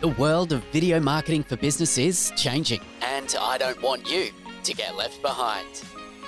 The 0.00 0.08
world 0.08 0.54
of 0.54 0.64
video 0.72 0.98
marketing 0.98 1.42
for 1.42 1.56
business 1.56 1.98
is 1.98 2.32
changing, 2.34 2.80
and 3.02 3.36
I 3.38 3.58
don't 3.58 3.82
want 3.82 4.10
you 4.10 4.30
to 4.62 4.74
get 4.74 4.96
left 4.96 5.20
behind. 5.20 5.68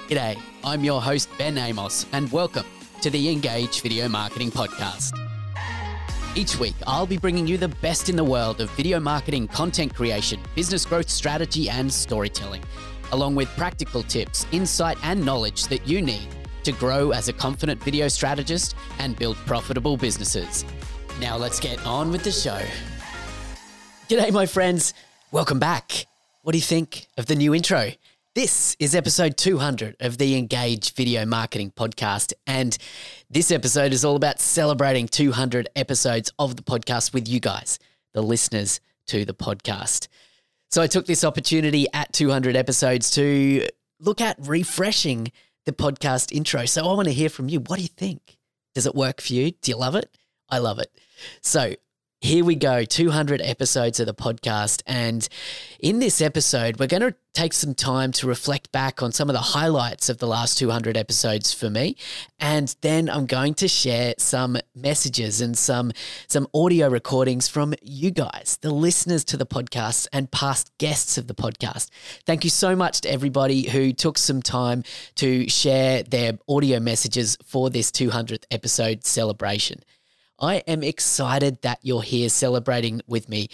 G'day, 0.08 0.38
I'm 0.62 0.84
your 0.84 1.00
host, 1.00 1.30
Ben 1.38 1.56
Amos, 1.56 2.04
and 2.12 2.30
welcome 2.30 2.66
to 3.00 3.08
the 3.08 3.30
Engage 3.30 3.80
Video 3.80 4.10
Marketing 4.10 4.50
Podcast. 4.50 5.18
Each 6.34 6.58
week, 6.58 6.74
I'll 6.86 7.06
be 7.06 7.16
bringing 7.16 7.46
you 7.46 7.56
the 7.56 7.68
best 7.68 8.10
in 8.10 8.16
the 8.16 8.22
world 8.22 8.60
of 8.60 8.68
video 8.72 9.00
marketing, 9.00 9.48
content 9.48 9.94
creation, 9.94 10.38
business 10.54 10.84
growth 10.84 11.08
strategy, 11.08 11.70
and 11.70 11.90
storytelling, 11.90 12.62
along 13.12 13.36
with 13.36 13.48
practical 13.56 14.02
tips, 14.02 14.46
insight, 14.52 14.98
and 15.02 15.24
knowledge 15.24 15.68
that 15.68 15.88
you 15.88 16.02
need 16.02 16.28
to 16.64 16.72
grow 16.72 17.12
as 17.12 17.28
a 17.28 17.32
confident 17.32 17.82
video 17.82 18.06
strategist 18.08 18.76
and 18.98 19.16
build 19.16 19.36
profitable 19.46 19.96
businesses. 19.96 20.66
Now, 21.18 21.38
let's 21.38 21.58
get 21.58 21.82
on 21.86 22.10
with 22.10 22.22
the 22.22 22.32
show. 22.32 22.60
G'day, 24.12 24.30
my 24.30 24.44
friends. 24.44 24.92
Welcome 25.30 25.58
back. 25.58 26.04
What 26.42 26.52
do 26.52 26.58
you 26.58 26.62
think 26.62 27.06
of 27.16 27.24
the 27.24 27.34
new 27.34 27.54
intro? 27.54 27.92
This 28.34 28.76
is 28.78 28.94
episode 28.94 29.38
200 29.38 29.96
of 30.00 30.18
the 30.18 30.36
Engage 30.36 30.92
Video 30.92 31.24
Marketing 31.24 31.72
Podcast. 31.74 32.34
And 32.46 32.76
this 33.30 33.50
episode 33.50 33.94
is 33.94 34.04
all 34.04 34.16
about 34.16 34.38
celebrating 34.38 35.08
200 35.08 35.70
episodes 35.76 36.30
of 36.38 36.56
the 36.56 36.62
podcast 36.62 37.14
with 37.14 37.26
you 37.26 37.40
guys, 37.40 37.78
the 38.12 38.22
listeners 38.22 38.80
to 39.06 39.24
the 39.24 39.32
podcast. 39.32 40.08
So 40.70 40.82
I 40.82 40.88
took 40.88 41.06
this 41.06 41.24
opportunity 41.24 41.86
at 41.94 42.12
200 42.12 42.54
episodes 42.54 43.12
to 43.12 43.66
look 43.98 44.20
at 44.20 44.36
refreshing 44.40 45.32
the 45.64 45.72
podcast 45.72 46.32
intro. 46.32 46.66
So 46.66 46.86
I 46.86 46.92
want 46.92 47.08
to 47.08 47.14
hear 47.14 47.30
from 47.30 47.48
you. 47.48 47.60
What 47.60 47.76
do 47.76 47.82
you 47.82 47.88
think? 47.88 48.36
Does 48.74 48.84
it 48.84 48.94
work 48.94 49.22
for 49.22 49.32
you? 49.32 49.52
Do 49.52 49.70
you 49.70 49.78
love 49.78 49.94
it? 49.94 50.14
I 50.50 50.58
love 50.58 50.80
it. 50.80 50.92
So 51.40 51.76
here 52.22 52.44
we 52.44 52.54
go 52.54 52.84
200 52.84 53.42
episodes 53.42 53.98
of 53.98 54.06
the 54.06 54.14
podcast. 54.14 54.80
And 54.86 55.28
in 55.80 55.98
this 55.98 56.20
episode, 56.20 56.78
we're 56.78 56.86
going 56.86 57.02
to 57.02 57.16
take 57.34 57.52
some 57.52 57.74
time 57.74 58.12
to 58.12 58.28
reflect 58.28 58.70
back 58.70 59.02
on 59.02 59.10
some 59.10 59.28
of 59.28 59.32
the 59.32 59.40
highlights 59.40 60.08
of 60.08 60.18
the 60.18 60.28
last 60.28 60.56
200 60.56 60.96
episodes 60.96 61.52
for 61.52 61.68
me. 61.68 61.96
And 62.38 62.74
then 62.82 63.10
I'm 63.10 63.26
going 63.26 63.54
to 63.54 63.66
share 63.66 64.14
some 64.18 64.56
messages 64.72 65.40
and 65.40 65.58
some, 65.58 65.90
some 66.28 66.46
audio 66.54 66.88
recordings 66.88 67.48
from 67.48 67.74
you 67.82 68.12
guys, 68.12 68.56
the 68.62 68.70
listeners 68.70 69.24
to 69.24 69.36
the 69.36 69.46
podcast 69.46 70.06
and 70.12 70.30
past 70.30 70.70
guests 70.78 71.18
of 71.18 71.26
the 71.26 71.34
podcast. 71.34 71.90
Thank 72.24 72.44
you 72.44 72.50
so 72.50 72.76
much 72.76 73.00
to 73.00 73.10
everybody 73.10 73.68
who 73.68 73.92
took 73.92 74.16
some 74.16 74.42
time 74.42 74.84
to 75.16 75.48
share 75.48 76.04
their 76.04 76.38
audio 76.48 76.78
messages 76.78 77.36
for 77.44 77.68
this 77.68 77.90
200th 77.90 78.44
episode 78.52 79.04
celebration. 79.04 79.82
I 80.42 80.56
am 80.66 80.82
excited 80.82 81.62
that 81.62 81.78
you're 81.82 82.02
here 82.02 82.28
celebrating 82.28 83.00
with 83.06 83.28
me 83.28 83.48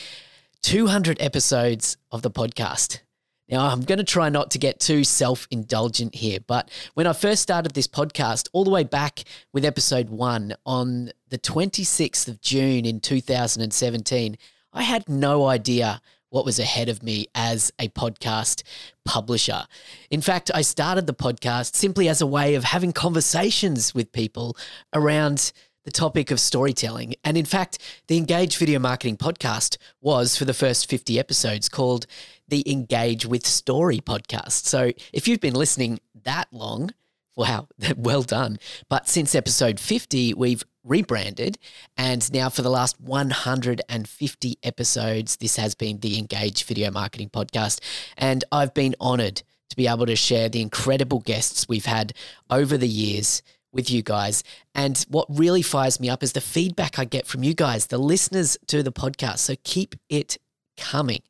200 0.63 1.21
episodes 1.21 1.99
of 2.11 2.23
the 2.23 2.31
podcast. 2.31 3.01
Now, 3.47 3.67
I'm 3.67 3.83
going 3.83 3.99
to 3.99 4.05
try 4.05 4.31
not 4.31 4.51
to 4.53 4.59
get 4.59 4.81
too 4.81 5.05
self 5.05 5.47
indulgent 5.51 6.15
here, 6.15 6.39
but 6.47 6.71
when 6.95 7.07
I 7.07 7.13
first 7.13 7.43
started 7.43 7.75
this 7.75 7.87
podcast, 7.87 8.49
all 8.55 8.65
the 8.65 8.71
way 8.71 8.85
back 8.85 9.25
with 9.53 9.67
episode 9.67 10.09
one 10.09 10.55
on 10.65 11.11
the 11.29 11.39
26th 11.39 12.27
of 12.27 12.41
June 12.41 12.87
in 12.87 13.01
2017, 13.01 14.39
I 14.73 14.83
had 14.83 15.07
no 15.11 15.45
idea 15.45 16.01
what 16.31 16.47
was 16.47 16.59
ahead 16.59 16.89
of 16.89 17.03
me 17.03 17.27
as 17.35 17.71
a 17.79 17.89
podcast 17.89 18.63
publisher. 19.05 19.65
In 20.11 20.21
fact, 20.21 20.51
I 20.55 20.63
started 20.63 21.07
the 21.07 21.15
podcast 21.15 21.75
simply 21.75 22.09
as 22.09 22.21
a 22.21 22.27
way 22.27 22.55
of 22.55 22.65
having 22.65 22.93
conversations 22.93 23.95
with 23.95 24.13
people 24.13 24.57
around 24.95 25.53
the 25.89 25.93
topic 25.93 26.31
of 26.31 26.39
storytelling. 26.39 27.15
And 27.25 27.39
in 27.39 27.47
fact, 27.47 27.79
the 28.09 28.19
Engage 28.19 28.59
Video 28.59 28.79
Marketing 28.79 29.17
podcast 29.17 29.79
was 30.03 30.37
for 30.37 30.45
the 30.45 30.53
first 30.53 30.87
50 30.91 31.19
episodes 31.19 31.71
called 31.71 32.05
the 32.47 32.71
Engage 32.71 33.25
with 33.25 33.47
Story 33.47 33.99
podcast. 33.99 34.67
So 34.67 34.93
if 35.15 35.27
you've 35.27 35.41
been 35.41 35.55
listening 35.55 35.99
that 36.25 36.47
long, 36.53 36.91
wow, 37.37 37.69
well 37.97 38.23
done. 38.23 38.59
But 38.91 39.09
since 39.09 39.35
episode 39.35 39.81
50, 39.81 40.35
we've 40.35 40.63
rebranded. 40.85 41.57
And 41.97 42.31
now 42.35 42.51
for 42.51 42.61
the 42.61 42.69
last 42.71 43.01
150 43.01 44.59
episodes, 44.63 45.37
this 45.37 45.57
has 45.57 45.75
been 45.75 46.01
the 46.01 46.19
Engage 46.19 46.65
Video 46.65 46.91
Marketing 46.91 47.31
podcast. 47.31 47.81
And 48.19 48.45
I've 48.53 48.75
been 48.75 48.95
honored 49.01 49.43
to 49.71 49.77
be 49.77 49.87
able 49.87 50.05
to 50.05 50.17
share 50.17 50.51
the 50.51 50.61
incredible 50.61 51.21
guests 51.21 51.67
we've 51.67 51.87
had 51.87 52.13
over 52.51 52.77
the 52.77 52.89
years 52.89 53.43
with 53.73 53.91
you 53.91 54.03
guys. 54.03 54.43
And 54.75 54.99
what 55.09 55.27
really 55.29 55.63
fires 55.63 56.01
me 56.01 56.09
up 56.09 56.23
is 56.23 56.33
the 56.33 56.41
feedback 56.41 56.99
I 56.99 57.05
get 57.05 57.27
from 57.27 57.43
you 57.43 57.55
guys, 57.55 57.87
the 57.87 57.99
listeners 57.99 58.57
to 58.69 58.83
the 58.83 58.93
podcast. 58.93 59.39
So 59.39 59.55
keep 59.65 59.95
it 60.09 60.39
coming. 60.77 61.23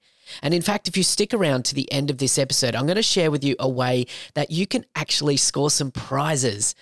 And 0.43 0.53
in 0.53 0.62
fact, 0.62 0.88
if 0.88 0.97
you 0.97 1.03
stick 1.03 1.32
around 1.32 1.65
to 1.66 1.75
the 1.75 1.91
end 1.91 2.10
of 2.10 2.19
this 2.19 2.38
episode, 2.38 2.75
I'm 2.75 2.87
going 2.87 2.97
to 2.97 3.03
share 3.03 3.31
with 3.31 3.43
you 3.43 3.56
a 3.59 3.69
way 3.69 4.06
that 4.34 4.50
you 4.50 4.66
can 4.66 4.84
actually 4.94 5.38
score 5.38 5.71
some 5.71 5.91
prizes 5.91 6.75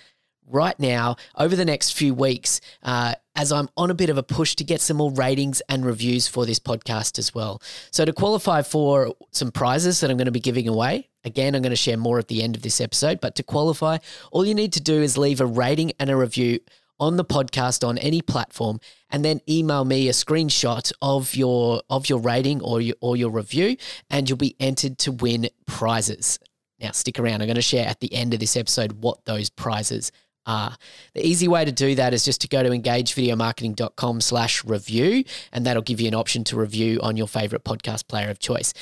right 0.48 0.78
now 0.78 1.16
over 1.36 1.56
the 1.56 1.64
next 1.64 1.92
few 1.92 2.14
weeks 2.14 2.60
uh, 2.82 3.14
as 3.34 3.52
I'm 3.52 3.68
on 3.76 3.90
a 3.90 3.94
bit 3.94 4.10
of 4.10 4.18
a 4.18 4.22
push 4.22 4.54
to 4.56 4.64
get 4.64 4.80
some 4.80 4.96
more 4.96 5.10
ratings 5.12 5.60
and 5.68 5.84
reviews 5.84 6.28
for 6.28 6.46
this 6.46 6.58
podcast 6.58 7.18
as 7.18 7.34
well. 7.34 7.60
So, 7.90 8.04
to 8.04 8.12
qualify 8.12 8.62
for 8.62 9.14
some 9.32 9.50
prizes 9.50 10.00
that 10.00 10.10
I'm 10.10 10.16
going 10.16 10.26
to 10.26 10.32
be 10.32 10.40
giving 10.40 10.68
away, 10.68 11.08
again, 11.26 11.54
I'm 11.54 11.60
going 11.60 11.70
to 11.70 11.76
share 11.76 11.98
more 11.98 12.18
at 12.18 12.28
the 12.28 12.42
end 12.42 12.56
of 12.56 12.62
this 12.62 12.80
episode, 12.80 13.20
but 13.20 13.34
to 13.34 13.42
qualify, 13.42 13.98
all 14.30 14.46
you 14.46 14.54
need 14.54 14.72
to 14.74 14.80
do 14.80 15.02
is 15.02 15.18
leave 15.18 15.40
a 15.40 15.46
rating 15.46 15.92
and 15.98 16.08
a 16.08 16.16
review 16.16 16.60
on 16.98 17.18
the 17.18 17.24
podcast 17.24 17.86
on 17.86 17.98
any 17.98 18.22
platform 18.22 18.80
and 19.10 19.22
then 19.22 19.40
email 19.46 19.84
me 19.84 20.08
a 20.08 20.12
screenshot 20.12 20.90
of 21.02 21.34
your 21.34 21.82
of 21.90 22.08
your 22.08 22.18
rating 22.18 22.62
or 22.62 22.80
your, 22.80 22.96
or 23.02 23.16
your 23.18 23.28
review 23.28 23.76
and 24.08 24.30
you'll 24.30 24.38
be 24.38 24.56
entered 24.58 24.96
to 24.96 25.12
win 25.12 25.46
prizes. 25.66 26.38
Now 26.80 26.92
stick 26.92 27.18
around. 27.18 27.42
I'm 27.42 27.48
going 27.48 27.56
to 27.56 27.62
share 27.62 27.86
at 27.86 28.00
the 28.00 28.14
end 28.14 28.32
of 28.32 28.40
this 28.40 28.56
episode 28.56 28.92
what 29.02 29.26
those 29.26 29.50
prizes 29.50 30.10
are. 30.46 30.76
The 31.14 31.26
easy 31.26 31.48
way 31.48 31.66
to 31.66 31.72
do 31.72 31.94
that 31.96 32.14
is 32.14 32.24
just 32.24 32.40
to 32.42 32.48
go 32.48 32.62
to 32.62 32.70
engagevideomarketing.com 32.70 34.20
slash 34.20 34.64
review, 34.64 35.24
and 35.52 35.66
that'll 35.66 35.82
give 35.82 36.00
you 36.00 36.08
an 36.08 36.14
option 36.14 36.44
to 36.44 36.56
review 36.56 37.00
on 37.02 37.16
your 37.16 37.28
favorite 37.28 37.64
podcast 37.64 38.08
player 38.08 38.30
of 38.30 38.38
choice. 38.38 38.72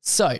So, 0.00 0.38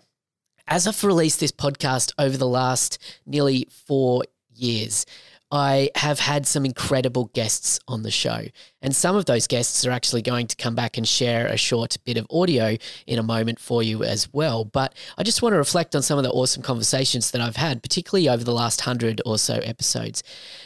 as 0.66 0.86
I've 0.86 1.02
released 1.04 1.40
this 1.40 1.52
podcast 1.52 2.12
over 2.18 2.36
the 2.36 2.48
last 2.48 2.98
nearly 3.26 3.66
four 3.86 4.24
years, 4.54 5.06
I 5.52 5.90
have 5.96 6.18
had 6.18 6.46
some 6.46 6.64
incredible 6.64 7.26
guests 7.34 7.78
on 7.86 8.04
the 8.04 8.10
show. 8.10 8.46
And 8.80 8.96
some 8.96 9.16
of 9.16 9.26
those 9.26 9.46
guests 9.46 9.84
are 9.84 9.90
actually 9.90 10.22
going 10.22 10.46
to 10.46 10.56
come 10.56 10.74
back 10.74 10.96
and 10.96 11.06
share 11.06 11.46
a 11.46 11.58
short 11.58 11.98
bit 12.06 12.16
of 12.16 12.26
audio 12.30 12.78
in 13.06 13.18
a 13.18 13.22
moment 13.22 13.60
for 13.60 13.82
you 13.82 14.02
as 14.02 14.32
well. 14.32 14.64
But 14.64 14.94
I 15.18 15.22
just 15.22 15.42
want 15.42 15.52
to 15.52 15.58
reflect 15.58 15.94
on 15.94 16.00
some 16.00 16.16
of 16.16 16.24
the 16.24 16.30
awesome 16.30 16.62
conversations 16.62 17.32
that 17.32 17.42
I've 17.42 17.56
had, 17.56 17.82
particularly 17.82 18.30
over 18.30 18.42
the 18.42 18.54
last 18.54 18.80
hundred 18.80 19.20
or 19.26 19.36
so 19.36 19.56
episodes. 19.56 20.22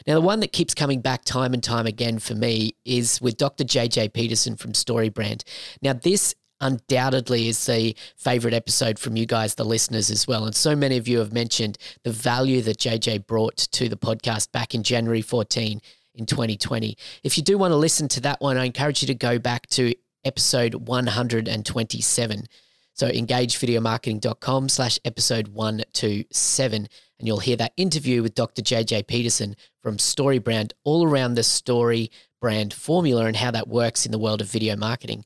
Now, 0.06 0.14
the 0.14 0.20
one 0.20 0.38
that 0.38 0.52
keeps 0.52 0.72
coming 0.72 1.00
back 1.00 1.24
time 1.24 1.52
and 1.52 1.64
time 1.64 1.86
again 1.86 2.20
for 2.20 2.36
me 2.36 2.76
is 2.84 3.20
with 3.20 3.36
Dr. 3.36 3.64
JJ 3.64 4.12
Peterson 4.12 4.54
from 4.54 4.70
StoryBrand. 4.70 5.42
Now, 5.82 5.94
this 5.94 6.36
undoubtedly 6.60 7.48
is 7.48 7.64
the 7.66 7.96
favorite 8.16 8.54
episode 8.54 8.98
from 8.98 9.16
you 9.16 9.26
guys, 9.26 9.54
the 9.54 9.64
listeners, 9.64 10.10
as 10.10 10.26
well. 10.26 10.44
And 10.44 10.54
so 10.54 10.74
many 10.76 10.96
of 10.96 11.08
you 11.08 11.18
have 11.18 11.32
mentioned 11.32 11.78
the 12.02 12.12
value 12.12 12.62
that 12.62 12.78
JJ 12.78 13.26
brought 13.26 13.56
to 13.56 13.88
the 13.88 13.96
podcast 13.96 14.52
back 14.52 14.74
in 14.74 14.82
January 14.82 15.22
14 15.22 15.80
in 16.14 16.26
2020. 16.26 16.96
If 17.22 17.36
you 17.36 17.44
do 17.44 17.58
want 17.58 17.72
to 17.72 17.76
listen 17.76 18.08
to 18.08 18.20
that 18.22 18.40
one, 18.40 18.56
I 18.56 18.64
encourage 18.64 19.02
you 19.02 19.06
to 19.08 19.14
go 19.14 19.38
back 19.38 19.66
to 19.68 19.94
episode 20.24 20.74
127. 20.74 22.46
So 22.94 23.08
engagevideomarketing.com 23.10 24.68
slash 24.70 24.98
episode 25.04 25.48
127. 25.48 26.88
And 27.18 27.26
you'll 27.26 27.40
hear 27.40 27.56
that 27.56 27.72
interview 27.76 28.22
with 28.22 28.34
Dr. 28.34 28.62
JJ 28.62 29.06
Peterson 29.06 29.56
from 29.82 29.98
Story 29.98 30.38
Brand 30.38 30.72
all 30.84 31.06
around 31.06 31.34
the 31.34 31.42
story 31.42 32.10
brand 32.40 32.72
formula 32.72 33.26
and 33.26 33.36
how 33.36 33.50
that 33.50 33.68
works 33.68 34.06
in 34.06 34.12
the 34.12 34.18
world 34.18 34.40
of 34.40 34.50
video 34.50 34.76
marketing. 34.76 35.24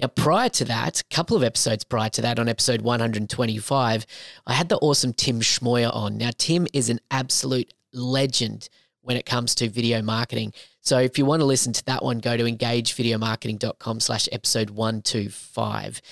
Now, 0.00 0.08
prior 0.08 0.48
to 0.50 0.64
that, 0.64 1.00
a 1.00 1.14
couple 1.14 1.36
of 1.36 1.44
episodes 1.44 1.84
prior 1.84 2.10
to 2.10 2.22
that, 2.22 2.38
on 2.38 2.48
episode 2.48 2.82
125, 2.82 4.06
I 4.46 4.52
had 4.52 4.68
the 4.68 4.78
awesome 4.78 5.12
Tim 5.12 5.40
Schmoyer 5.40 5.94
on. 5.94 6.18
Now, 6.18 6.30
Tim 6.36 6.66
is 6.72 6.90
an 6.90 7.00
absolute 7.10 7.72
legend 7.92 8.68
when 9.02 9.16
it 9.16 9.26
comes 9.26 9.54
to 9.56 9.68
video 9.68 10.02
marketing. 10.02 10.52
So 10.80 10.98
if 10.98 11.18
you 11.18 11.24
want 11.24 11.40
to 11.40 11.46
listen 11.46 11.72
to 11.74 11.84
that 11.84 12.02
one, 12.02 12.18
go 12.18 12.36
to 12.36 12.44
engagevideomarketing.com 12.44 14.00
slash 14.00 14.28
episode 14.32 14.70
125. 14.70 16.02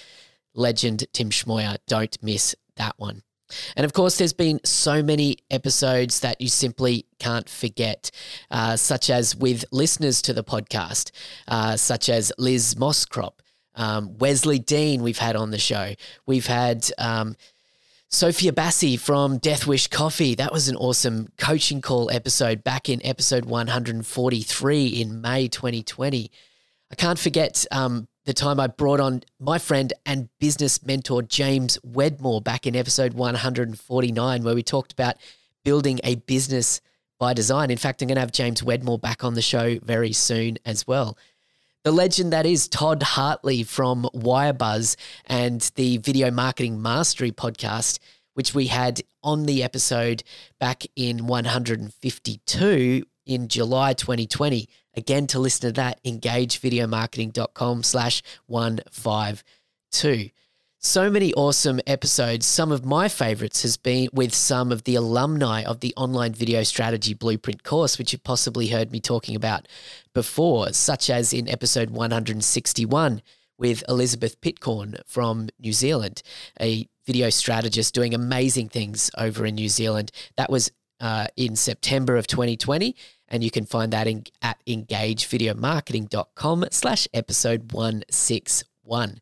Legend 0.55 1.05
Tim 1.13 1.31
Schmoyer. 1.31 1.79
Don't 1.87 2.17
miss 2.23 2.55
that 2.77 2.95
one. 2.99 3.23
And 3.77 3.85
of 3.85 3.93
course, 3.93 4.17
there's 4.17 4.33
been 4.33 4.61
so 4.65 5.03
many 5.03 5.37
episodes 5.51 6.21
that 6.21 6.41
you 6.41 6.49
simply 6.49 7.07
can't 7.19 7.49
forget, 7.49 8.11
uh, 8.51 8.77
such 8.77 9.11
as 9.11 9.37
with 9.37 9.65
listeners 9.71 10.23
to 10.23 10.33
the 10.33 10.45
podcast, 10.45 11.11
uh, 11.49 11.77
such 11.77 12.09
as 12.09 12.33
Liz 12.39 12.77
Moscrop, 12.77 13.42
um, 13.75 14.19
Wesley 14.19 14.59
Dean, 14.59 15.03
we've 15.03 15.19
had 15.19 15.37
on 15.37 15.51
the 15.51 15.59
show. 15.59 15.95
We've 16.27 16.47
had 16.47 16.89
um, 16.99 17.37
Sophia 18.09 18.53
Bassi 18.53 18.97
from 18.97 19.39
Death 19.39 19.67
Wish 19.67 19.87
Coffee. 19.87 20.35
That 20.35 20.53
was 20.53 20.69
an 20.69 20.77
awesome 20.77 21.29
coaching 21.39 21.81
call 21.81 22.11
episode 22.11 22.63
back 22.63 22.89
in 22.89 23.05
episode 23.05 23.47
143 23.47 24.87
in 24.87 25.21
May 25.21 25.49
2020. 25.49 26.31
I 26.91 26.95
can't 26.95 27.19
forget 27.19 27.65
um, 27.73 28.09
the 28.25 28.35
time 28.35 28.61
I 28.61 28.67
brought 28.67 29.01
on 29.01 29.23
my 29.41 29.59
friend 29.59 29.93
and 30.05 30.29
business 30.39 30.85
mentor 30.85 31.23
James 31.23 31.79
Wedmore 31.83 32.43
back 32.43 32.67
in 32.67 32.77
episode 32.77 33.15
149, 33.15 34.45
where 34.45 34.55
we 34.55 34.63
talked 34.63 34.93
about 34.93 35.17
building 35.65 35.99
a 36.05 36.17
business 36.17 36.83
by 37.19 37.33
design. 37.33 37.71
In 37.71 37.79
fact, 37.79 38.03
I'm 38.03 38.09
going 38.09 38.17
to 38.17 38.21
have 38.21 38.33
James 38.33 38.63
Wedmore 38.63 38.99
back 38.99 39.25
on 39.25 39.35
the 39.35 39.43
show 39.43 39.79
very 39.83 40.13
soon 40.13 40.59
as 40.67 40.87
well. 40.87 41.17
The 41.85 41.91
legend 41.91 42.33
that 42.33 42.47
is 42.47 42.69
Todd 42.69 43.03
Hartley 43.03 43.65
from 43.65 44.09
Wirebuzz 44.15 44.95
and 45.27 45.61
the 45.75 45.99
Video 45.99 46.31
Marketing 46.31 46.81
Mastery 46.81 47.33
podcast, 47.33 47.99
which 48.35 48.55
we 48.55 48.69
had 48.69 49.01
on 49.25 49.47
the 49.47 49.65
episode 49.65 50.23
back 50.61 50.85
in 50.95 51.27
152 51.27 53.05
in 53.27 53.49
July 53.49 53.95
2020. 53.95 54.69
Again, 54.95 55.27
to 55.27 55.41
listen 55.41 55.71
to 55.71 55.73
that, 55.73 56.01
engagevideomarketing.com 56.05 57.83
slash 57.83 58.23
152. 58.47 60.31
So 60.85 61.09
many 61.09 61.33
awesome 61.35 61.81
episodes. 61.87 62.45
Some 62.45 62.73
of 62.73 62.85
my 62.85 63.09
favorites 63.09 63.63
has 63.63 63.77
been 63.77 64.09
with 64.13 64.35
some 64.35 64.73
of 64.73 64.83
the 64.83 64.97
alumni 64.97 65.63
of 65.63 65.79
the 65.79 65.95
online 65.97 66.35
video 66.35 66.65
strategy 66.65 67.15
blueprint 67.15 67.63
course, 67.63 67.99
which 67.99 68.13
you've 68.13 68.25
possibly 68.25 68.67
heard 68.67 68.91
me 68.91 68.99
talking 68.99 69.37
about 69.37 69.69
before, 70.13 70.73
such 70.73 71.09
as 71.09 71.33
in 71.33 71.49
episode 71.49 71.91
161 71.91 73.23
with 73.57 73.85
Elizabeth 73.89 74.41
Pitcorn 74.41 74.97
from 75.07 75.51
New 75.61 75.73
Zealand, 75.73 76.21
a 76.61 76.89
video 77.07 77.31
strategist 77.31 77.95
doing 77.95 78.13
amazing 78.13 78.69
things 78.69 79.09
over 79.17 79.47
in 79.47 79.55
New 79.55 79.69
Zealand. 79.69 80.11
That 80.37 80.51
was 80.51 80.73
uh, 80.99 81.29
in 81.37 81.55
September 81.55 82.17
of 82.17 82.27
2020 82.27 82.97
and 83.29 83.45
you 83.45 83.53
can 83.53 83.67
find 83.67 83.93
that 83.93 84.09
in, 84.09 84.25
at 84.43 84.59
engagevideomarketing.com 84.67 86.65
slash 86.73 87.07
episode 87.15 87.73
161. 87.73 89.21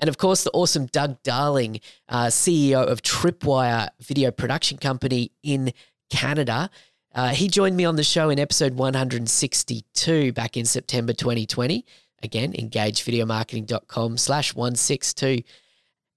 And 0.00 0.08
of 0.08 0.18
course, 0.18 0.44
the 0.44 0.50
awesome 0.52 0.86
Doug 0.86 1.22
Darling, 1.22 1.80
uh, 2.08 2.26
CEO 2.26 2.84
of 2.84 3.02
Tripwire 3.02 3.90
Video 4.00 4.30
Production 4.30 4.78
Company 4.78 5.32
in 5.42 5.72
Canada. 6.10 6.70
Uh, 7.14 7.28
he 7.28 7.48
joined 7.48 7.76
me 7.76 7.84
on 7.84 7.96
the 7.96 8.04
show 8.04 8.30
in 8.30 8.38
episode 8.38 8.74
162 8.74 10.32
back 10.32 10.56
in 10.56 10.64
September 10.64 11.12
2020. 11.12 11.84
Again, 12.22 12.52
engagevideomarketing.com 12.52 14.16
slash 14.16 14.54
162. 14.54 15.42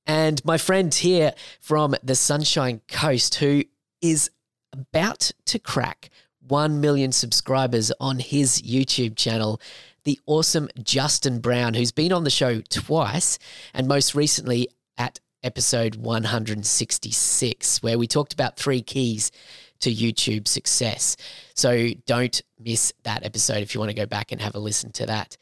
And 0.05 0.43
my 0.45 0.57
friend 0.57 0.93
here 0.93 1.33
from 1.59 1.95
the 2.03 2.15
Sunshine 2.15 2.81
Coast, 2.87 3.35
who 3.35 3.63
is 4.01 4.29
about 4.71 5.31
to 5.45 5.59
crack 5.59 6.09
1 6.47 6.81
million 6.81 7.11
subscribers 7.11 7.91
on 7.99 8.19
his 8.19 8.61
YouTube 8.61 9.15
channel. 9.15 9.61
The 10.05 10.19
awesome 10.25 10.69
Justin 10.81 11.39
Brown, 11.39 11.73
who's 11.73 11.91
been 11.91 12.11
on 12.11 12.23
the 12.23 12.29
show 12.29 12.61
twice 12.61 13.39
and 13.73 13.87
most 13.87 14.15
recently 14.15 14.67
at 14.97 15.19
episode 15.43 15.95
166, 15.95 17.83
where 17.83 17.97
we 17.97 18.07
talked 18.07 18.33
about 18.33 18.57
three 18.57 18.81
keys 18.81 19.31
to 19.79 19.93
YouTube 19.93 20.47
success. 20.47 21.17
So 21.55 21.89
don't 22.05 22.41
miss 22.59 22.93
that 23.03 23.25
episode 23.25 23.61
if 23.61 23.73
you 23.73 23.79
want 23.79 23.91
to 23.91 23.95
go 23.95 24.05
back 24.05 24.31
and 24.31 24.41
have 24.41 24.55
a 24.55 24.59
listen 24.59 24.91
to 24.93 25.05
that. 25.05 25.37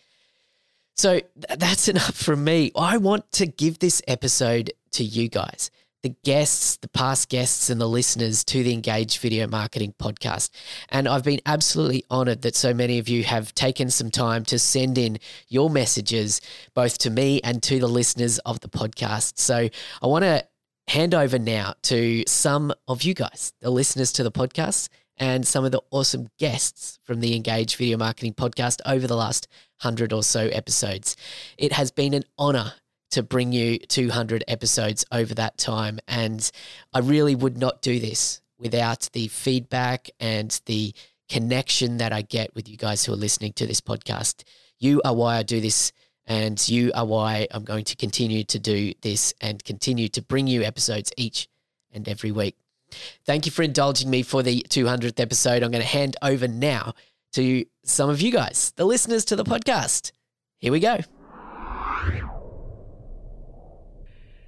So 0.96 1.22
that's 1.58 1.88
enough 1.88 2.16
from 2.16 2.44
me. 2.44 2.72
I 2.76 2.98
want 2.98 3.32
to 3.34 3.46
give 3.46 3.80
this 3.80 4.02
episode 4.08 4.74
to 4.92 5.04
you 5.04 5.30
guys 5.30 5.72
the 6.04 6.16
guests, 6.24 6.78
the 6.78 6.88
past 6.90 7.30
guests, 7.30 7.70
and 7.70 7.80
the 7.80 7.88
listeners 7.88 8.44
to 8.46 8.64
the 8.64 8.74
Engage 8.74 9.20
Video 9.20 9.48
Marketing 9.48 9.94
Podcast. 10.00 10.50
And 10.90 11.08
I've 11.08 11.24
been 11.24 11.42
absolutely 11.46 12.04
honored 12.10 12.42
that 12.42 12.56
so 12.56 12.74
many 12.74 12.98
of 12.98 13.08
you 13.08 13.24
have 13.24 13.54
taken 13.54 13.90
some 13.90 14.10
time 14.10 14.44
to 14.46 14.58
send 14.58 14.98
in 14.98 15.20
your 15.48 15.70
messages, 15.70 16.42
both 16.74 16.98
to 17.00 17.10
me 17.10 17.40
and 17.44 17.62
to 17.64 17.80
the 17.80 17.88
listeners 17.88 18.40
of 18.40 18.62
the 18.62 18.70
podcast. 18.70 19.38
So 19.38 19.70
I 20.02 20.08
want 20.08 20.24
to 20.24 20.46
hand 20.88 21.14
over 21.14 21.38
now 21.38 21.76
to 21.84 22.24
some 22.28 22.74
of 22.88 23.04
you 23.04 23.14
guys, 23.14 23.54
the 23.62 23.70
listeners 23.70 24.12
to 24.14 24.24
the 24.24 24.32
podcast, 24.32 24.90
and 25.18 25.48
some 25.48 25.64
of 25.64 25.72
the 25.72 25.82
awesome 25.92 26.30
guests 26.40 27.00
from 27.04 27.20
the 27.20 27.36
Engage 27.36 27.76
Video 27.76 27.96
Marketing 27.98 28.34
Podcast 28.34 28.82
over 28.88 29.06
the 29.06 29.16
last 29.16 29.48
hundred 29.78 30.14
or 30.14 30.24
so 30.24 30.48
episodes. 30.48 31.16
It 31.60 31.74
has 31.74 31.92
been 31.92 32.16
an 32.16 32.24
honor 32.40 32.74
to 33.12 33.24
bring 33.24 33.52
you 33.52 33.78
200 33.78 34.44
episodes 34.48 35.06
over 35.12 35.34
that 35.36 35.58
time. 35.58 36.00
And 36.08 36.50
I 36.94 37.00
really 37.00 37.36
would 37.36 37.58
not 37.58 37.82
do 37.82 38.00
this 38.00 38.42
without 38.58 39.10
the 39.14 39.28
feedback 39.28 40.10
and 40.20 40.60
the 40.66 40.94
connection 41.30 41.98
that 41.98 42.12
I 42.12 42.22
get 42.22 42.54
with 42.56 42.68
you 42.68 42.78
guys 42.78 43.06
who 43.06 43.14
are 43.14 43.18
listening 43.18 43.54
to 43.54 43.66
this 43.66 43.82
podcast. 43.82 44.44
You 44.80 45.02
are 45.06 45.16
why 45.16 45.38
I 45.38 45.44
do 45.44 45.62
this, 45.62 45.92
and 46.26 46.68
you 46.68 46.92
are 46.94 47.06
why 47.06 47.48
I'm 47.52 47.64
going 47.64 47.86
to 47.86 47.96
continue 47.96 48.44
to 48.46 48.60
do 48.60 48.94
this 49.02 49.34
and 49.42 49.64
continue 49.64 50.10
to 50.10 50.22
bring 50.22 50.48
you 50.48 50.64
episodes 50.64 51.12
each 51.18 51.48
and 51.92 52.08
every 52.08 52.32
week. 52.32 52.56
Thank 53.26 53.46
you 53.46 53.52
for 53.52 53.64
indulging 53.64 54.10
me 54.10 54.24
for 54.24 54.44
the 54.44 54.66
200th 54.70 55.20
episode. 55.20 55.64
I'm 55.64 55.72
going 55.72 55.84
to 55.84 55.88
hand 55.88 56.18
over 56.22 56.48
now 56.48 56.94
to 57.34 57.66
some 57.84 58.10
of 58.10 58.22
you 58.22 58.32
guys, 58.32 58.74
the 58.76 58.86
listeners 58.86 59.26
to 59.26 59.36
the 59.36 59.46
podcast. 59.46 60.12
Here 60.60 60.72
we 60.72 60.80
go. 60.80 61.00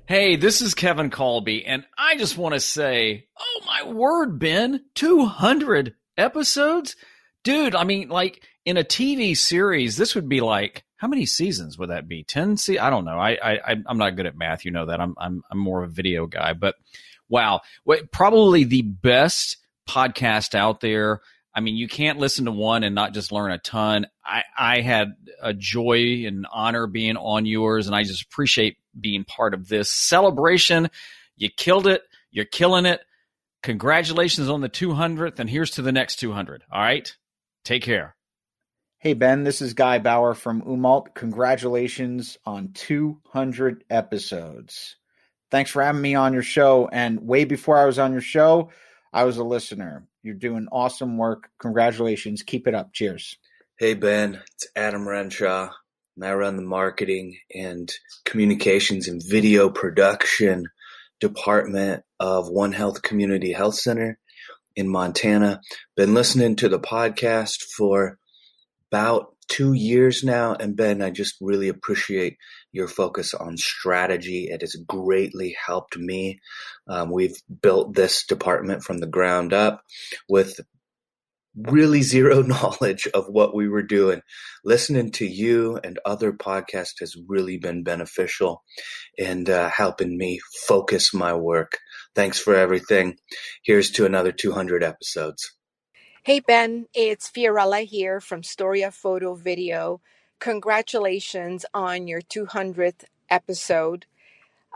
Hey, 0.06 0.36
this 0.36 0.62
is 0.62 0.74
Kevin 0.74 1.10
Colby, 1.10 1.66
and 1.66 1.86
I 1.98 2.18
just 2.18 2.38
want 2.38 2.56
to 2.56 2.60
say, 2.60 3.28
oh 3.40 3.62
my 3.66 3.90
word, 3.90 4.38
Ben, 4.38 4.84
200 4.96 5.96
episodes? 6.18 6.98
Dude, 7.46 7.74
I 7.74 7.86
mean, 7.86 8.10
like 8.10 8.44
in 8.66 8.76
a 8.76 8.84
TV 8.84 9.36
series, 9.36 9.96
this 9.96 10.14
would 10.14 10.28
be 10.28 10.42
like, 10.42 10.84
how 10.98 11.08
many 11.08 11.26
seasons 11.26 11.78
would 11.78 11.90
that 11.90 12.10
be? 12.10 12.26
10? 12.26 12.58
See, 12.58 12.78
I 12.78 12.90
don't 12.90 13.06
know. 13.06 13.18
I, 13.18 13.38
I, 13.42 13.76
I'm 13.86 13.98
not 13.98 14.18
good 14.18 14.26
at 14.26 14.36
math. 14.36 14.66
You 14.66 14.72
know 14.72 14.88
that. 14.88 15.00
I'm, 15.00 15.16
I'm, 15.18 15.42
I'm 15.50 15.58
more 15.58 15.84
of 15.84 15.90
a 15.90 15.94
video 15.94 16.26
guy, 16.28 16.52
but 16.52 16.76
wow. 17.30 17.62
Probably 18.12 18.66
the 18.66 18.82
best 18.82 19.56
podcast 19.88 20.54
out 20.54 20.82
there. 20.82 21.22
I 21.56 21.60
mean, 21.60 21.76
you 21.76 21.88
can't 21.88 22.20
listen 22.20 22.46
to 22.46 22.52
one 22.52 22.84
and 22.84 22.96
not 22.96 23.14
just 23.14 23.32
learn 23.32 23.52
a 23.52 23.60
ton. 23.60 24.08
I, 24.26 24.44
I 24.58 24.82
had 24.82 25.16
a 25.42 25.54
joy 25.54 26.24
and 26.26 26.48
honor 26.52 26.88
being 26.88 27.16
on 27.16 27.46
yours, 27.46 27.86
and 27.86 27.96
I 27.96 28.04
just 28.04 28.24
appreciate 28.24 28.78
being 29.00 29.24
part 29.24 29.54
of 29.54 29.68
this 29.68 29.92
celebration. 29.92 30.90
You 31.36 31.50
killed 31.50 31.88
it. 31.88 32.04
You're 32.32 32.46
killing 32.46 32.86
it. 32.86 33.02
Congratulations 33.62 34.50
on 34.50 34.62
the 34.62 34.70
200th, 34.70 35.40
and 35.40 35.50
here's 35.50 35.72
to 35.72 35.82
the 35.82 35.92
next 35.92 36.18
200. 36.18 36.64
All 36.72 36.82
right? 36.82 37.16
Take 37.64 37.84
care. 37.84 38.16
Hey, 38.98 39.14
Ben, 39.14 39.44
this 39.44 39.62
is 39.62 39.74
Guy 39.74 40.00
Bauer 40.00 40.34
from 40.34 40.62
Umault. 40.62 41.14
Congratulations 41.14 42.38
on 42.46 42.72
200 42.74 43.84
episodes. 43.90 44.96
Thanks 45.52 45.70
for 45.70 45.84
having 45.84 46.02
me 46.02 46.16
on 46.16 46.34
your 46.34 46.42
show. 46.42 46.90
And 46.92 47.20
way 47.28 47.44
before 47.46 47.78
I 47.78 47.86
was 47.86 48.00
on 48.00 48.12
your 48.12 48.22
show, 48.22 48.70
I 49.12 49.26
was 49.26 49.38
a 49.38 49.44
listener. 49.44 50.08
You're 50.24 50.36
doing 50.36 50.68
awesome 50.72 51.18
work. 51.18 51.50
Congratulations. 51.60 52.44
Keep 52.44 52.68
it 52.68 52.74
up. 52.74 52.94
Cheers. 52.94 53.38
Hey, 53.78 53.94
Ben. 53.94 54.42
It's 54.56 54.68
Adam 54.76 55.08
Renshaw 55.08 55.70
and 56.16 56.26
I 56.26 56.34
run 56.34 56.56
the 56.56 56.64
marketing 56.64 57.38
and 57.54 57.92
communications 58.26 59.08
and 59.08 59.22
video 59.26 59.70
production 59.70 60.68
department 61.20 62.04
of 62.20 62.50
One 62.50 62.72
Health 62.72 63.02
Community 63.02 63.52
Health 63.52 63.76
Center 63.76 64.20
in 64.76 64.88
Montana. 64.88 65.62
Been 65.96 66.14
listening 66.14 66.56
to 66.58 66.70
the 66.70 66.80
podcast 66.80 67.64
for 67.76 68.20
about 68.92 69.36
two 69.48 69.74
years 69.74 70.24
now. 70.24 70.54
And 70.54 70.76
Ben, 70.76 71.02
I 71.02 71.10
just 71.10 71.36
really 71.42 71.70
appreciate 71.70 72.38
your 72.74 72.90
focus 72.90 73.34
on 73.34 73.56
strategy. 73.56 74.50
It 74.50 74.62
has 74.62 74.76
greatly 74.88 75.56
helped 75.66 75.98
me. 75.98 76.42
Um, 76.88 77.12
we've 77.12 77.38
built 77.62 77.96
this 77.96 78.26
department 78.26 78.84
from 78.84 78.98
the 78.98 79.08
ground 79.08 79.54
up 79.54 79.82
with 80.28 80.60
really 81.56 82.02
zero 82.02 82.42
knowledge 82.42 83.08
of 83.14 83.28
what 83.28 83.56
we 83.56 83.70
were 83.70 83.84
doing. 83.84 84.22
Listening 84.66 85.12
to 85.12 85.26
you 85.26 85.80
and 85.84 86.00
other 86.04 86.34
podcasts 86.34 87.00
has 87.00 87.16
really 87.28 87.58
been 87.58 87.84
beneficial 87.84 88.64
and 89.18 89.50
uh, 89.50 89.70
helping 89.70 90.18
me 90.18 90.40
focus 90.68 91.14
my 91.14 91.34
work. 91.34 91.78
Thanks 92.16 92.40
for 92.40 92.56
everything. 92.56 93.18
Here's 93.64 93.92
to 93.92 94.06
another 94.06 94.32
200 94.32 94.84
episodes. 94.84 95.54
Hey, 96.24 96.40
Ben, 96.40 96.86
it's 96.94 97.30
Fiorella 97.30 97.84
here 97.84 98.22
from 98.22 98.44
Storia 98.44 98.92
Photo 98.92 99.36
Video. 99.36 100.00
Congratulations 100.44 101.66
on 101.74 102.06
your 102.06 102.20
200th 102.20 103.06
episode. 103.30 104.06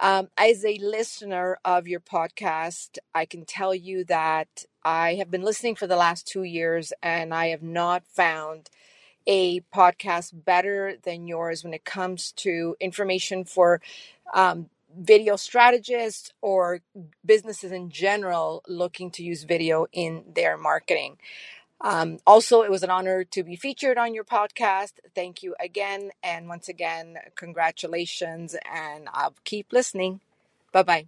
Um, 0.02 0.30
as 0.38 0.64
a 0.64 0.78
listener 0.78 1.60
of 1.66 1.90
your 1.90 2.00
podcast, 2.00 3.00
I 3.14 3.26
can 3.26 3.44
tell 3.44 3.76
you 3.76 4.06
that 4.06 4.64
I 4.86 5.16
have 5.16 5.30
been 5.30 5.42
listening 5.42 5.76
for 5.76 5.86
the 5.86 5.98
last 5.98 6.26
two 6.26 6.44
years 6.44 6.94
and 7.04 7.34
I 7.34 7.48
have 7.48 7.64
not 7.64 8.08
found 8.08 8.70
a 9.28 9.60
podcast 9.76 10.46
better 10.46 10.96
than 11.04 11.28
yours 11.28 11.66
when 11.66 11.74
it 11.74 11.84
comes 11.84 12.32
to 12.38 12.78
information 12.80 13.44
for 13.44 13.82
um, 14.34 14.70
video 14.98 15.36
strategists 15.36 16.32
or 16.42 16.80
businesses 17.26 17.74
in 17.74 17.90
general 17.90 18.64
looking 18.70 19.12
to 19.12 19.22
use 19.22 19.44
video 19.44 19.86
in 19.92 20.24
their 20.34 20.58
marketing. 20.58 21.18
Um, 21.82 22.18
also, 22.26 22.64
it 22.64 22.72
was 22.72 22.84
an 22.84 22.90
honor 22.90 23.24
to 23.26 23.44
be 23.44 23.56
featured 23.56 23.98
on 23.98 24.14
your 24.14 24.24
podcast. 24.24 24.94
Thank 25.14 25.44
you 25.44 25.56
again. 25.60 26.12
And 26.24 26.48
once 26.48 26.70
again, 26.70 27.18
congratulations. 27.36 28.56
And 28.72 29.08
I'll 29.14 29.36
keep 29.44 29.72
listening. 29.72 30.22
Bye 30.72 30.84
bye. 30.84 31.08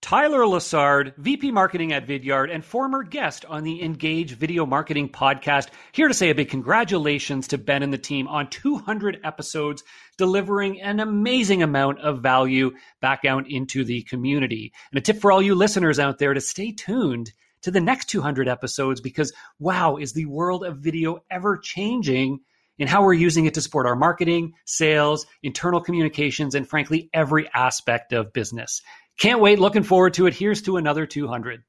Tyler 0.00 0.42
Lessard, 0.42 1.16
VP 1.16 1.50
Marketing 1.50 1.92
at 1.92 2.06
Vidyard 2.06 2.54
and 2.54 2.64
former 2.64 3.02
guest 3.02 3.44
on 3.44 3.64
the 3.64 3.82
Engage 3.82 4.32
Video 4.34 4.64
Marketing 4.64 5.08
Podcast, 5.08 5.68
here 5.90 6.06
to 6.06 6.14
say 6.14 6.30
a 6.30 6.36
big 6.36 6.48
congratulations 6.48 7.48
to 7.48 7.58
Ben 7.58 7.82
and 7.82 7.92
the 7.92 7.98
team 7.98 8.28
on 8.28 8.48
200 8.48 9.18
episodes, 9.24 9.82
delivering 10.16 10.80
an 10.80 11.00
amazing 11.00 11.64
amount 11.64 11.98
of 11.98 12.22
value 12.22 12.70
back 13.00 13.24
out 13.24 13.50
into 13.50 13.84
the 13.84 14.02
community. 14.02 14.72
And 14.92 14.98
a 14.98 15.02
tip 15.02 15.20
for 15.20 15.32
all 15.32 15.42
you 15.42 15.56
listeners 15.56 15.98
out 15.98 16.18
there 16.18 16.32
to 16.32 16.40
stay 16.40 16.70
tuned 16.70 17.32
to 17.62 17.70
the 17.70 17.80
next 17.80 18.06
200 18.06 18.48
episodes 18.48 19.00
because 19.00 19.32
wow, 19.58 19.96
is 19.96 20.12
the 20.12 20.26
world 20.26 20.64
of 20.64 20.78
video 20.78 21.22
ever 21.30 21.56
changing 21.56 22.40
in 22.78 22.88
how 22.88 23.02
we're 23.02 23.12
using 23.12 23.46
it 23.46 23.54
to 23.54 23.60
support 23.60 23.86
our 23.86 23.96
marketing, 23.96 24.54
sales, 24.64 25.26
internal 25.42 25.80
communications, 25.80 26.54
and 26.54 26.68
frankly, 26.68 27.10
every 27.12 27.48
aspect 27.52 28.12
of 28.12 28.32
business. 28.32 28.82
Can't 29.18 29.40
wait. 29.40 29.58
Looking 29.58 29.82
forward 29.82 30.14
to 30.14 30.26
it. 30.26 30.34
Here's 30.34 30.62
to 30.62 30.76
another 30.76 31.04
200. 31.04 31.64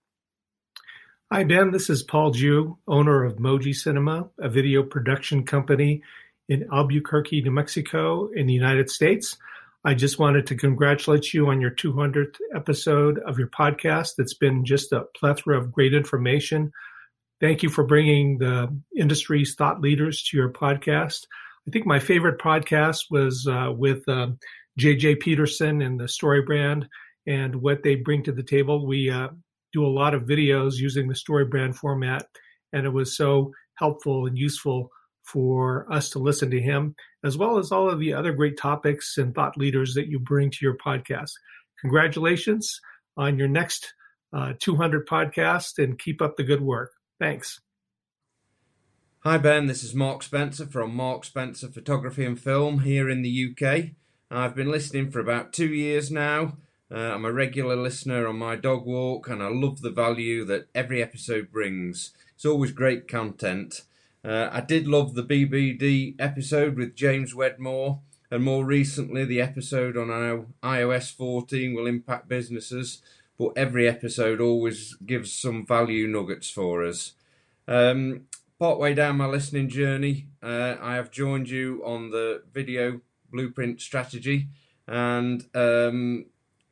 Hi, 1.31 1.43
Ben. 1.43 1.71
This 1.71 1.89
is 1.89 2.03
Paul 2.03 2.31
Jew, 2.31 2.77
owner 2.87 3.23
of 3.23 3.37
Moji 3.37 3.75
Cinema, 3.75 4.29
a 4.39 4.49
video 4.49 4.83
production 4.83 5.45
company 5.45 6.03
in 6.47 6.67
Albuquerque, 6.71 7.41
New 7.41 7.51
Mexico, 7.51 8.29
in 8.33 8.47
the 8.47 8.53
United 8.53 8.89
States. 8.89 9.37
I 9.85 9.93
just 9.93 10.19
wanted 10.19 10.45
to 10.47 10.55
congratulate 10.55 11.33
you 11.33 11.47
on 11.47 11.61
your 11.61 11.71
200th 11.71 12.35
episode 12.53 13.17
of 13.19 13.39
your 13.39 13.47
podcast. 13.47 14.15
It's 14.17 14.33
been 14.33 14.65
just 14.65 14.91
a 14.91 15.05
plethora 15.15 15.57
of 15.57 15.71
great 15.71 15.93
information. 15.93 16.71
Thank 17.39 17.63
you 17.63 17.69
for 17.69 17.85
bringing 17.85 18.39
the 18.39 18.77
industry's 18.97 19.55
thought 19.55 19.79
leaders 19.79 20.21
to 20.23 20.37
your 20.37 20.51
podcast. 20.51 21.21
I 21.65 21.71
think 21.71 21.85
my 21.85 21.99
favorite 21.99 22.41
podcast 22.41 23.05
was 23.09 23.47
uh, 23.49 23.71
with 23.71 24.07
um, 24.09 24.37
JJ 24.77 25.21
Peterson 25.21 25.81
and 25.81 25.97
the 25.97 26.09
Story 26.09 26.41
Brand 26.41 26.85
and 27.25 27.55
what 27.55 27.81
they 27.81 27.95
bring 27.95 28.23
to 28.23 28.33
the 28.33 28.43
table. 28.43 28.85
We 28.85 29.09
uh, 29.09 29.29
do 29.71 29.85
a 29.85 29.87
lot 29.87 30.13
of 30.13 30.23
videos 30.23 30.73
using 30.75 31.07
the 31.07 31.15
story 31.15 31.45
brand 31.45 31.77
format, 31.77 32.25
and 32.73 32.85
it 32.85 32.89
was 32.89 33.15
so 33.15 33.53
helpful 33.75 34.25
and 34.25 34.37
useful 34.37 34.89
for 35.31 35.91
us 35.91 36.09
to 36.11 36.19
listen 36.19 36.49
to 36.51 36.61
him, 36.61 36.95
as 37.23 37.37
well 37.37 37.57
as 37.57 37.71
all 37.71 37.89
of 37.89 37.99
the 37.99 38.13
other 38.13 38.33
great 38.33 38.57
topics 38.57 39.17
and 39.17 39.33
thought 39.33 39.57
leaders 39.57 39.93
that 39.93 40.07
you 40.07 40.19
bring 40.19 40.49
to 40.51 40.59
your 40.61 40.77
podcast. 40.77 41.31
Congratulations 41.81 42.79
on 43.17 43.37
your 43.37 43.47
next 43.47 43.93
uh, 44.33 44.53
200 44.59 45.07
podcast 45.07 45.81
and 45.81 45.99
keep 45.99 46.21
up 46.21 46.37
the 46.37 46.43
good 46.43 46.61
work. 46.61 46.91
Thanks. 47.19 47.59
Hi, 49.23 49.37
Ben. 49.37 49.67
This 49.67 49.83
is 49.83 49.93
Mark 49.93 50.23
Spencer 50.23 50.65
from 50.65 50.95
Mark 50.95 51.25
Spencer 51.25 51.67
Photography 51.67 52.25
and 52.25 52.39
Film 52.39 52.79
here 52.79 53.09
in 53.09 53.21
the 53.21 53.49
UK. 53.51 53.91
I've 54.31 54.55
been 54.55 54.71
listening 54.71 55.11
for 55.11 55.19
about 55.19 55.51
two 55.51 55.67
years 55.67 56.09
now. 56.09 56.57
Uh, 56.91 57.13
I'm 57.13 57.25
a 57.25 57.33
regular 57.33 57.75
listener 57.75 58.27
on 58.27 58.37
my 58.37 58.55
dog 58.55 58.85
walk, 58.85 59.27
and 59.27 59.43
I 59.43 59.49
love 59.49 59.81
the 59.81 59.91
value 59.91 60.45
that 60.45 60.69
every 60.73 61.03
episode 61.03 61.51
brings. 61.51 62.13
It's 62.33 62.45
always 62.45 62.71
great 62.71 63.07
content. 63.07 63.81
Uh, 64.23 64.49
I 64.51 64.61
did 64.61 64.87
love 64.87 65.13
the 65.15 65.23
BBD 65.23 66.15
episode 66.19 66.75
with 66.75 66.95
James 66.95 67.33
Wedmore, 67.33 68.01
and 68.29 68.43
more 68.43 68.65
recently, 68.65 69.25
the 69.25 69.41
episode 69.41 69.95
on 69.95 70.09
how 70.09 70.45
iOS 70.61 71.15
14 71.15 71.73
will 71.73 71.87
impact 71.87 72.27
businesses. 72.27 73.01
But 73.37 73.53
every 73.55 73.87
episode 73.87 74.41
always 74.41 74.95
gives 75.05 75.31
some 75.31 75.65
value 75.65 76.07
nuggets 76.07 76.49
for 76.49 76.85
us. 76.85 77.13
Um, 77.67 78.25
partway 78.59 78.93
down 78.93 79.17
my 79.17 79.27
listening 79.27 79.69
journey, 79.69 80.27
uh, 80.43 80.75
I 80.81 80.95
have 80.95 81.11
joined 81.11 81.49
you 81.49 81.81
on 81.85 82.11
the 82.11 82.43
video 82.53 82.99
blueprint 83.31 83.79
strategy, 83.79 84.49
and 84.85 85.45
um, 85.55 86.25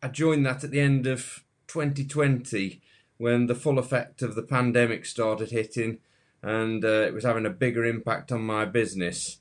I 0.04 0.10
joined 0.10 0.46
that 0.46 0.66
at 0.66 0.72
the 0.72 0.82
end 0.82 1.08
of 1.08 1.46
2020 1.68 2.82
when 3.18 3.48
the 3.48 3.56
full 3.56 3.80
effect 3.80 4.22
of 4.22 4.36
the 4.36 4.44
pandemic 4.44 5.06
started 5.06 5.52
hitting 5.52 6.00
and 6.42 6.84
uh, 6.84 7.04
it 7.04 7.14
was 7.14 7.24
having 7.24 7.46
a 7.46 7.52
bigger 7.52 7.86
impact 7.86 8.32
on 8.32 8.42
my 8.42 8.66
business. 8.66 9.40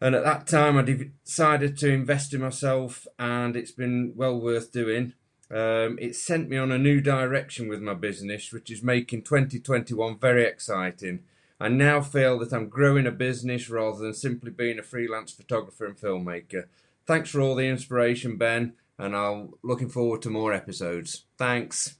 And 0.00 0.14
at 0.14 0.24
that 0.24 0.46
time, 0.46 0.76
I 0.76 0.82
decided 0.82 1.76
to 1.78 1.90
invest 1.90 2.32
in 2.32 2.40
myself, 2.40 3.06
and 3.18 3.56
it's 3.56 3.72
been 3.72 4.12
well 4.14 4.40
worth 4.40 4.72
doing. 4.72 5.14
Um, 5.50 5.98
it 6.00 6.14
sent 6.14 6.48
me 6.48 6.56
on 6.56 6.70
a 6.70 6.78
new 6.78 7.00
direction 7.00 7.68
with 7.68 7.80
my 7.80 7.94
business, 7.94 8.52
which 8.52 8.70
is 8.70 8.82
making 8.82 9.22
2021 9.22 10.18
very 10.18 10.44
exciting. 10.44 11.20
I 11.58 11.68
now 11.68 12.00
feel 12.00 12.38
that 12.38 12.52
I'm 12.52 12.68
growing 12.68 13.06
a 13.06 13.10
business 13.10 13.68
rather 13.68 13.98
than 13.98 14.14
simply 14.14 14.50
being 14.50 14.78
a 14.78 14.82
freelance 14.82 15.32
photographer 15.32 15.86
and 15.86 15.96
filmmaker. 15.96 16.66
Thanks 17.06 17.30
for 17.30 17.40
all 17.40 17.56
the 17.56 17.66
inspiration, 17.66 18.36
Ben 18.36 18.74
and 18.98 19.14
I'm 19.14 19.54
looking 19.62 19.88
forward 19.88 20.22
to 20.22 20.30
more 20.30 20.52
episodes. 20.52 21.24
Thanks. 21.36 21.96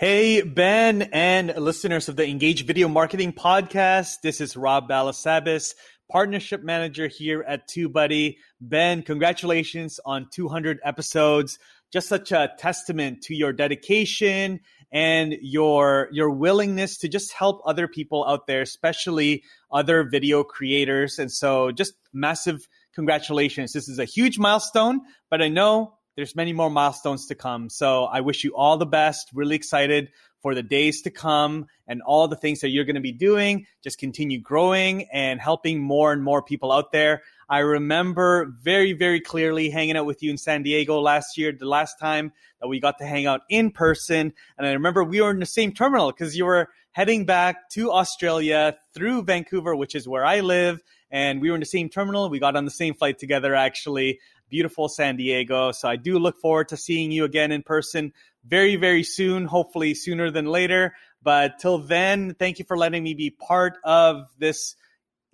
Hey, 0.00 0.40
Ben 0.40 1.02
and 1.12 1.54
listeners 1.58 2.08
of 2.08 2.16
the 2.16 2.26
Engage 2.26 2.64
Video 2.64 2.88
Marketing 2.88 3.34
Podcast. 3.34 4.22
This 4.22 4.40
is 4.40 4.56
Rob 4.56 4.88
Balasabas, 4.88 5.74
Partnership 6.10 6.62
Manager 6.64 7.06
here 7.06 7.44
at 7.46 7.68
TubeBuddy. 7.68 8.36
Ben, 8.62 9.02
congratulations 9.02 10.00
on 10.06 10.28
200 10.32 10.80
episodes. 10.82 11.58
Just 11.92 12.08
such 12.08 12.32
a 12.32 12.50
testament 12.56 13.20
to 13.24 13.34
your 13.34 13.52
dedication 13.52 14.60
and 14.90 15.36
your 15.42 16.08
your 16.12 16.30
willingness 16.30 16.96
to 17.00 17.08
just 17.08 17.34
help 17.34 17.60
other 17.66 17.86
people 17.86 18.24
out 18.26 18.46
there, 18.46 18.62
especially 18.62 19.42
other 19.70 20.04
video 20.04 20.44
creators. 20.44 21.18
And 21.18 21.30
so 21.30 21.72
just 21.72 21.92
massive 22.10 22.66
congratulations. 22.94 23.74
This 23.74 23.86
is 23.86 23.98
a 23.98 24.06
huge 24.06 24.38
milestone, 24.38 25.02
but 25.28 25.42
I 25.42 25.48
know 25.48 25.98
there's 26.20 26.36
many 26.36 26.52
more 26.52 26.68
milestones 26.68 27.28
to 27.28 27.34
come. 27.34 27.70
So 27.70 28.04
I 28.04 28.20
wish 28.20 28.44
you 28.44 28.54
all 28.54 28.76
the 28.76 28.84
best. 28.84 29.30
Really 29.32 29.56
excited 29.56 30.10
for 30.42 30.54
the 30.54 30.62
days 30.62 31.00
to 31.02 31.10
come 31.10 31.66
and 31.86 32.02
all 32.02 32.28
the 32.28 32.36
things 32.36 32.60
that 32.60 32.68
you're 32.68 32.84
going 32.84 32.96
to 32.96 33.00
be 33.00 33.10
doing. 33.10 33.66
Just 33.82 33.98
continue 33.98 34.38
growing 34.38 35.06
and 35.14 35.40
helping 35.40 35.80
more 35.80 36.12
and 36.12 36.22
more 36.22 36.42
people 36.42 36.72
out 36.72 36.92
there. 36.92 37.22
I 37.48 37.60
remember 37.60 38.52
very, 38.60 38.92
very 38.92 39.22
clearly 39.22 39.70
hanging 39.70 39.96
out 39.96 40.04
with 40.04 40.22
you 40.22 40.30
in 40.30 40.36
San 40.36 40.62
Diego 40.62 41.00
last 41.00 41.38
year, 41.38 41.52
the 41.52 41.64
last 41.64 41.98
time 41.98 42.32
that 42.60 42.68
we 42.68 42.80
got 42.80 42.98
to 42.98 43.06
hang 43.06 43.24
out 43.24 43.40
in 43.48 43.70
person. 43.70 44.34
And 44.58 44.66
I 44.66 44.72
remember 44.72 45.02
we 45.02 45.22
were 45.22 45.30
in 45.30 45.40
the 45.40 45.46
same 45.46 45.72
terminal 45.72 46.12
because 46.12 46.36
you 46.36 46.44
were 46.44 46.68
heading 46.92 47.24
back 47.24 47.70
to 47.70 47.92
Australia 47.92 48.76
through 48.92 49.22
Vancouver, 49.22 49.74
which 49.74 49.94
is 49.94 50.06
where 50.06 50.26
I 50.26 50.40
live. 50.40 50.82
And 51.10 51.40
we 51.40 51.48
were 51.48 51.56
in 51.56 51.60
the 51.60 51.66
same 51.66 51.88
terminal. 51.88 52.28
We 52.28 52.40
got 52.40 52.56
on 52.56 52.66
the 52.66 52.70
same 52.70 52.92
flight 52.92 53.18
together, 53.18 53.54
actually 53.54 54.20
beautiful 54.50 54.88
San 54.88 55.16
Diego. 55.16 55.72
So 55.72 55.88
I 55.88 55.96
do 55.96 56.18
look 56.18 56.36
forward 56.36 56.68
to 56.68 56.76
seeing 56.76 57.10
you 57.10 57.24
again 57.24 57.52
in 57.52 57.62
person 57.62 58.12
very, 58.44 58.76
very 58.76 59.02
soon, 59.02 59.44
hopefully 59.46 59.94
sooner 59.94 60.30
than 60.30 60.46
later. 60.46 60.94
But 61.22 61.58
till 61.58 61.78
then, 61.78 62.34
thank 62.38 62.58
you 62.58 62.64
for 62.64 62.76
letting 62.76 63.02
me 63.02 63.14
be 63.14 63.30
part 63.30 63.78
of 63.84 64.26
this 64.38 64.74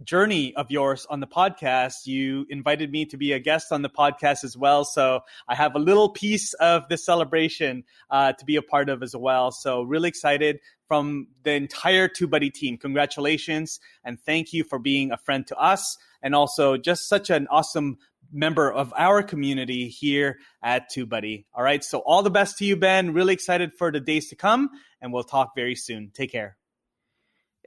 journey 0.02 0.54
of 0.56 0.70
yours 0.70 1.06
on 1.08 1.20
the 1.20 1.26
podcast. 1.26 2.06
You 2.06 2.46
invited 2.50 2.90
me 2.90 3.06
to 3.06 3.16
be 3.16 3.32
a 3.32 3.38
guest 3.38 3.72
on 3.72 3.82
the 3.82 3.88
podcast 3.88 4.44
as 4.44 4.56
well. 4.56 4.84
So 4.84 5.20
I 5.48 5.54
have 5.54 5.74
a 5.74 5.78
little 5.78 6.10
piece 6.10 6.52
of 6.54 6.88
this 6.88 7.04
celebration 7.04 7.84
uh, 8.10 8.32
to 8.32 8.44
be 8.44 8.56
a 8.56 8.62
part 8.62 8.88
of 8.88 9.02
as 9.02 9.16
well. 9.16 9.50
So 9.50 9.82
really 9.82 10.08
excited 10.08 10.60
from 10.86 11.28
the 11.42 11.52
entire 11.52 12.08
TubeBuddy 12.08 12.52
team. 12.52 12.76
Congratulations 12.76 13.80
and 14.04 14.20
thank 14.20 14.52
you 14.52 14.64
for 14.64 14.78
being 14.78 15.12
a 15.12 15.16
friend 15.16 15.46
to 15.46 15.56
us 15.56 15.96
and 16.22 16.34
also 16.34 16.76
just 16.76 17.08
such 17.08 17.30
an 17.30 17.46
awesome 17.50 17.98
member 18.32 18.72
of 18.72 18.92
our 18.96 19.22
community 19.22 19.88
here 19.88 20.38
at 20.62 20.90
TubeBuddy. 20.90 21.44
All 21.54 21.62
right. 21.62 21.82
So 21.82 21.98
all 21.98 22.22
the 22.22 22.30
best 22.30 22.58
to 22.58 22.64
you, 22.64 22.76
Ben. 22.76 23.12
Really 23.12 23.34
excited 23.34 23.72
for 23.78 23.90
the 23.90 24.00
days 24.00 24.28
to 24.30 24.36
come, 24.36 24.70
and 25.00 25.12
we'll 25.12 25.24
talk 25.24 25.52
very 25.56 25.74
soon. 25.74 26.10
Take 26.14 26.32
care. 26.32 26.56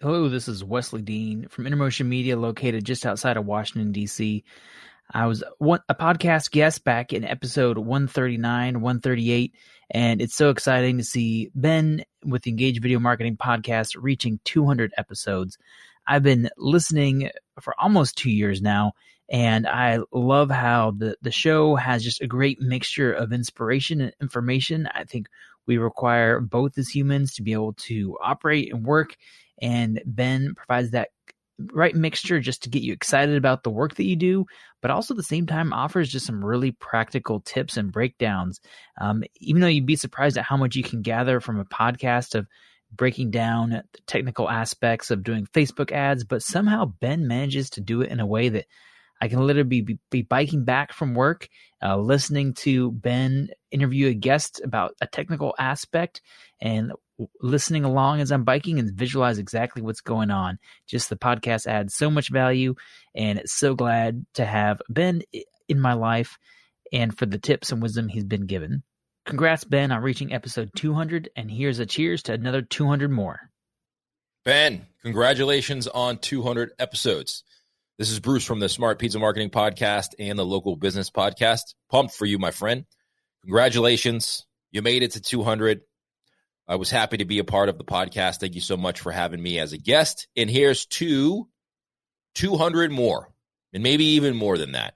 Hello, 0.01 0.29
this 0.29 0.47
is 0.47 0.63
Wesley 0.63 1.01
Dean 1.01 1.47
from 1.49 1.65
Intermotion 1.65 2.07
Media, 2.07 2.37
located 2.37 2.85
just 2.85 3.05
outside 3.05 3.35
of 3.35 3.45
Washington, 3.45 3.91
D.C. 3.91 4.45
I 5.11 5.25
was 5.25 5.43
a 5.59 5.95
podcast 5.95 6.51
guest 6.51 6.83
back 6.83 7.11
in 7.11 7.25
episode 7.25 7.77
139, 7.77 8.75
138, 8.79 9.55
and 9.89 10.21
it's 10.21 10.35
so 10.35 10.51
exciting 10.51 10.99
to 10.99 11.03
see 11.03 11.49
Ben 11.55 12.03
with 12.23 12.43
the 12.43 12.51
Engage 12.51 12.79
Video 12.79 12.99
Marketing 12.99 13.35
Podcast 13.35 13.97
reaching 13.99 14.39
200 14.45 14.93
episodes. 14.97 15.57
I've 16.07 16.23
been 16.23 16.49
listening 16.57 17.31
for 17.59 17.73
almost 17.77 18.17
two 18.17 18.31
years 18.31 18.61
now, 18.61 18.93
and 19.29 19.67
I 19.67 20.00
love 20.12 20.50
how 20.50 20.91
the, 20.98 21.15
the 21.21 21.31
show 21.31 21.75
has 21.75 22.03
just 22.03 22.21
a 22.21 22.27
great 22.27 22.59
mixture 22.59 23.13
of 23.13 23.31
inspiration 23.31 24.01
and 24.01 24.13
information. 24.21 24.88
I 24.93 25.03
think 25.03 25.27
we 25.67 25.77
require 25.77 26.39
both 26.39 26.77
as 26.77 26.89
humans 26.89 27.36
to 27.36 27.43
be 27.43 27.53
able 27.53 27.74
to 27.74 28.17
operate 28.24 28.74
and 28.74 28.83
work. 28.83 29.15
And 29.62 30.01
Ben 30.05 30.55
provides 30.55 30.91
that 30.91 31.09
right 31.74 31.93
mixture 31.93 32.39
just 32.39 32.63
to 32.63 32.69
get 32.69 32.81
you 32.81 32.93
excited 32.93 33.36
about 33.36 33.63
the 33.63 33.69
work 33.69 33.95
that 33.95 34.05
you 34.05 34.15
do, 34.15 34.45
but 34.81 34.89
also 34.89 35.13
at 35.13 35.17
the 35.17 35.24
same 35.24 35.45
time 35.45 35.74
offers 35.74 36.09
just 36.09 36.25
some 36.25 36.43
really 36.43 36.71
practical 36.71 37.41
tips 37.41 37.77
and 37.77 37.91
breakdowns. 37.91 38.59
Um, 39.00 39.24
even 39.36 39.62
though 39.62 39.67
you'd 39.67 39.86
be 39.86 39.95
surprised 39.95 40.38
at 40.38 40.45
how 40.45 40.57
much 40.57 40.75
you 40.75 40.83
can 40.83 41.01
gather 41.01 41.39
from 41.39 41.59
a 41.59 41.65
podcast 41.65 42.33
of 42.33 42.48
breaking 42.91 43.29
down 43.29 43.69
the 43.69 43.83
technical 44.07 44.50
aspects 44.50 45.12
of 45.12 45.24
doing 45.24 45.45
Facebook 45.45 45.91
ads, 45.91 46.24
but 46.24 46.41
somehow 46.41 46.86
Ben 46.86 47.27
manages 47.27 47.69
to 47.71 47.81
do 47.81 48.01
it 48.01 48.09
in 48.09 48.19
a 48.19 48.25
way 48.25 48.50
that 48.50 48.65
I 49.21 49.27
can 49.27 49.45
literally 49.45 49.81
be, 49.81 49.99
be 50.09 50.21
biking 50.21 50.63
back 50.63 50.93
from 50.93 51.13
work, 51.13 51.49
uh, 51.83 51.97
listening 51.97 52.53
to 52.55 52.91
Ben 52.91 53.49
interview 53.71 54.07
a 54.07 54.13
guest 54.13 54.61
about 54.63 54.95
a 55.01 55.07
technical 55.07 55.53
aspect 55.59 56.21
and 56.61 56.93
listening 57.41 57.83
along 57.83 58.21
as 58.21 58.31
I'm 58.31 58.43
biking 58.43 58.79
and 58.79 58.91
visualize 58.91 59.38
exactly 59.38 59.81
what's 59.81 60.01
going 60.01 60.31
on. 60.31 60.57
Just 60.88 61.09
the 61.09 61.17
podcast 61.17 61.67
adds 61.67 61.95
so 61.95 62.09
much 62.09 62.29
value, 62.29 62.75
and 63.15 63.41
so 63.45 63.75
glad 63.75 64.25
to 64.35 64.45
have 64.45 64.81
Ben 64.89 65.21
in 65.67 65.79
my 65.79 65.93
life 65.93 66.38
and 66.91 67.15
for 67.17 67.25
the 67.25 67.38
tips 67.38 67.71
and 67.71 67.81
wisdom 67.81 68.07
he's 68.07 68.23
been 68.23 68.45
given. 68.45 68.83
Congrats, 69.25 69.63
Ben, 69.63 69.91
on 69.91 70.01
reaching 70.01 70.33
episode 70.33 70.71
200, 70.75 71.29
and 71.35 71.51
here's 71.51 71.79
a 71.79 71.85
cheers 71.85 72.23
to 72.23 72.33
another 72.33 72.61
200 72.61 73.11
more. 73.11 73.51
Ben, 74.43 74.88
congratulations 75.03 75.88
on 75.88 76.17
200 76.17 76.71
episodes. 76.79 77.43
This 77.99 78.11
is 78.11 78.21
Bruce 78.21 78.45
from 78.45 78.61
the 78.61 78.69
Smart 78.69 78.97
Pizza 78.97 79.19
Marketing 79.19 79.49
Podcast 79.49 80.15
and 80.19 80.39
the 80.39 80.45
Local 80.45 80.77
Business 80.77 81.09
Podcast. 81.09 81.75
Pumped 81.91 82.15
for 82.15 82.25
you, 82.25 82.39
my 82.39 82.51
friend. 82.51 82.85
Congratulations. 83.41 84.45
You 84.71 84.81
made 84.81 85.03
it 85.03 85.11
to 85.11 85.19
200. 85.19 85.81
I 86.65 86.77
was 86.77 86.89
happy 86.89 87.17
to 87.17 87.25
be 87.25 87.39
a 87.39 87.43
part 87.43 87.67
of 87.67 87.77
the 87.77 87.83
podcast. 87.83 88.39
Thank 88.39 88.55
you 88.55 88.61
so 88.61 88.77
much 88.77 89.01
for 89.01 89.11
having 89.11 89.43
me 89.43 89.59
as 89.59 89.73
a 89.73 89.77
guest. 89.77 90.29
And 90.37 90.49
here's 90.49 90.85
two, 90.85 91.49
200 92.35 92.89
more, 92.89 93.33
and 93.73 93.83
maybe 93.83 94.05
even 94.05 94.33
more 94.33 94.57
than 94.57 94.71
that. 94.71 94.93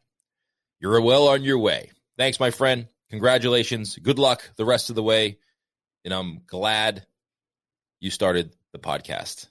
You're 0.79 1.01
well 1.01 1.27
on 1.27 1.43
your 1.43 1.59
way. 1.59 1.91
Thanks, 2.17 2.39
my 2.39 2.51
friend. 2.51 2.87
Congratulations. 3.09 3.97
Good 3.97 4.17
luck 4.17 4.49
the 4.55 4.63
rest 4.63 4.89
of 4.89 4.95
the 4.95 5.03
way. 5.03 5.39
And 6.05 6.13
I'm 6.13 6.39
glad 6.47 7.05
you 7.99 8.11
started 8.11 8.55
the 8.71 8.79
podcast. 8.79 9.49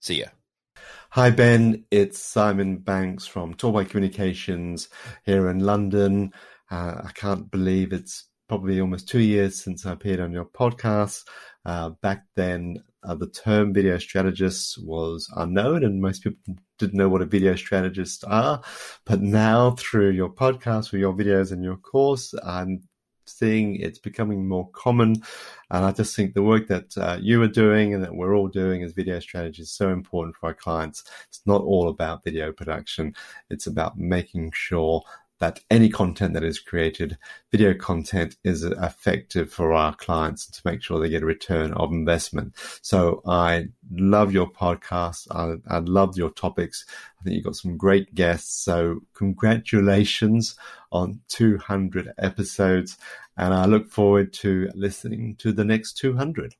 See 0.00 0.20
ya. 0.20 0.26
Hi, 1.14 1.30
Ben. 1.30 1.84
It's 1.92 2.18
Simon 2.18 2.78
Banks 2.78 3.24
from 3.24 3.54
Torbay 3.54 3.88
Communications 3.88 4.88
here 5.24 5.48
in 5.48 5.60
London. 5.60 6.32
Uh, 6.72 7.02
I 7.04 7.12
can't 7.14 7.48
believe 7.52 7.92
it's 7.92 8.24
probably 8.48 8.80
almost 8.80 9.08
two 9.08 9.20
years 9.20 9.62
since 9.62 9.86
I 9.86 9.92
appeared 9.92 10.18
on 10.18 10.32
your 10.32 10.46
podcast. 10.46 11.22
Uh, 11.64 11.90
back 12.02 12.24
then, 12.34 12.82
uh, 13.04 13.14
the 13.14 13.28
term 13.28 13.72
video 13.72 13.96
strategist 13.98 14.84
was 14.84 15.32
unknown, 15.36 15.84
and 15.84 16.02
most 16.02 16.24
people 16.24 16.56
didn't 16.80 16.98
know 16.98 17.08
what 17.08 17.22
a 17.22 17.26
video 17.26 17.54
strategist 17.54 18.24
are. 18.26 18.60
But 19.06 19.22
now, 19.22 19.76
through 19.78 20.10
your 20.10 20.34
podcast, 20.34 20.90
with 20.90 21.00
your 21.00 21.14
videos 21.14 21.52
and 21.52 21.62
your 21.62 21.76
course, 21.76 22.34
I'm 22.44 22.82
seeing 23.26 23.76
it's 23.76 23.98
becoming 23.98 24.46
more 24.46 24.68
common. 24.70 25.22
And 25.70 25.84
I 25.84 25.92
just 25.92 26.14
think 26.14 26.34
the 26.34 26.42
work 26.42 26.68
that 26.68 26.96
uh, 26.96 27.18
you 27.20 27.42
are 27.42 27.48
doing 27.48 27.94
and 27.94 28.02
that 28.02 28.14
we're 28.14 28.36
all 28.36 28.48
doing 28.48 28.82
as 28.82 28.92
video 28.92 29.20
strategy 29.20 29.62
is 29.62 29.72
so 29.72 29.90
important 29.90 30.36
for 30.36 30.46
our 30.46 30.54
clients. 30.54 31.04
It's 31.28 31.42
not 31.46 31.62
all 31.62 31.88
about 31.88 32.24
video 32.24 32.52
production. 32.52 33.14
It's 33.50 33.66
about 33.66 33.98
making 33.98 34.52
sure 34.54 35.02
that 35.44 35.60
any 35.70 35.90
content 35.90 36.32
that 36.32 36.42
is 36.42 36.58
created, 36.58 37.18
video 37.52 37.74
content, 37.74 38.34
is 38.44 38.62
effective 38.62 39.52
for 39.52 39.74
our 39.74 39.94
clients 39.94 40.46
to 40.46 40.62
make 40.64 40.82
sure 40.82 40.98
they 40.98 41.10
get 41.10 41.22
a 41.22 41.26
return 41.26 41.70
of 41.74 41.92
investment. 41.92 42.54
So 42.80 43.20
I 43.26 43.66
love 43.92 44.32
your 44.32 44.50
podcast. 44.50 45.28
I, 45.30 45.56
I 45.68 45.80
love 45.80 46.16
your 46.16 46.30
topics. 46.30 46.86
I 47.20 47.24
think 47.24 47.36
you've 47.36 47.44
got 47.44 47.56
some 47.56 47.76
great 47.76 48.14
guests. 48.14 48.64
So 48.64 49.00
congratulations 49.12 50.56
on 50.90 51.20
200 51.28 52.14
episodes. 52.16 52.96
And 53.36 53.52
I 53.52 53.66
look 53.66 53.90
forward 53.90 54.32
to 54.44 54.70
listening 54.74 55.36
to 55.40 55.52
the 55.52 55.64
next 55.66 55.98
200. 55.98 56.54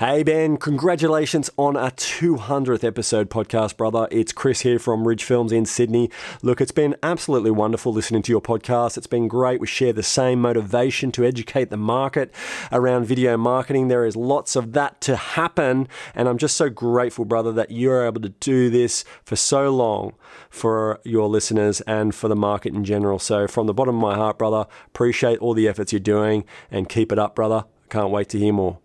Hey 0.00 0.22
Ben, 0.22 0.56
congratulations 0.56 1.50
on 1.58 1.76
a 1.76 1.90
200th 1.90 2.82
episode 2.82 3.28
podcast, 3.28 3.76
brother. 3.76 4.08
It's 4.10 4.32
Chris 4.32 4.62
here 4.62 4.78
from 4.78 5.06
Ridge 5.06 5.22
Films 5.22 5.52
in 5.52 5.66
Sydney. 5.66 6.10
Look, 6.42 6.62
it's 6.62 6.72
been 6.72 6.96
absolutely 7.02 7.50
wonderful 7.50 7.92
listening 7.92 8.22
to 8.22 8.32
your 8.32 8.40
podcast. 8.40 8.96
It's 8.96 9.06
been 9.06 9.28
great. 9.28 9.60
We 9.60 9.66
share 9.66 9.92
the 9.92 10.02
same 10.02 10.40
motivation 10.40 11.12
to 11.12 11.24
educate 11.24 11.68
the 11.68 11.76
market 11.76 12.34
around 12.72 13.04
video 13.04 13.36
marketing. 13.36 13.88
There 13.88 14.06
is 14.06 14.16
lots 14.16 14.56
of 14.56 14.72
that 14.72 15.00
to 15.02 15.14
happen, 15.14 15.86
and 16.14 16.26
I'm 16.26 16.38
just 16.38 16.56
so 16.56 16.70
grateful, 16.70 17.26
brother, 17.26 17.52
that 17.52 17.70
you're 17.70 18.06
able 18.06 18.22
to 18.22 18.30
do 18.30 18.70
this 18.70 19.04
for 19.24 19.36
so 19.36 19.70
long 19.70 20.14
for 20.48 21.00
your 21.04 21.28
listeners 21.28 21.80
and 21.82 22.14
for 22.14 22.28
the 22.28 22.34
market 22.34 22.74
in 22.74 22.82
general. 22.82 23.18
So, 23.18 23.46
from 23.46 23.66
the 23.66 23.74
bottom 23.74 23.96
of 23.96 24.02
my 24.02 24.16
heart, 24.16 24.38
brother, 24.38 24.66
appreciate 24.86 25.38
all 25.38 25.54
the 25.54 25.68
efforts 25.68 25.92
you're 25.92 26.00
doing 26.00 26.44
and 26.70 26.88
keep 26.88 27.12
it 27.12 27.18
up, 27.18 27.36
brother. 27.36 27.66
Can't 27.90 28.10
wait 28.10 28.30
to 28.30 28.38
hear 28.38 28.54
more. 28.54 28.78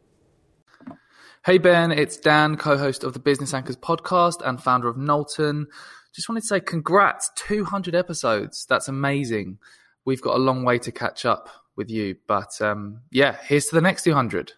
Hey 1.48 1.60
Ben, 1.60 1.94
it's 1.94 2.18
Dan, 2.18 2.58
co 2.58 2.78
host 2.78 3.06
of 3.06 3.14
the 3.14 3.20
Business 3.20 3.54
Anchors 3.54 3.78
podcast 3.78 4.46
and 4.46 4.62
founder 4.62 4.90
of 4.90 4.98
Knowlton. 4.98 5.68
Just 6.14 6.28
wanted 6.28 6.42
to 6.42 6.48
say 6.48 6.60
congrats, 6.60 7.32
200 7.38 7.96
episodes. 7.96 8.66
That's 8.66 8.90
amazing. 8.90 9.58
We've 10.04 10.22
got 10.22 10.36
a 10.36 10.44
long 10.44 10.66
way 10.66 10.78
to 10.80 10.92
catch 10.92 11.26
up 11.26 11.48
with 11.78 11.90
you, 11.90 12.18
but 12.28 12.62
um, 12.62 13.00
yeah, 13.12 13.38
here's 13.44 13.68
to 13.68 13.76
the 13.76 13.82
next 13.82 14.04
200. 14.04 14.52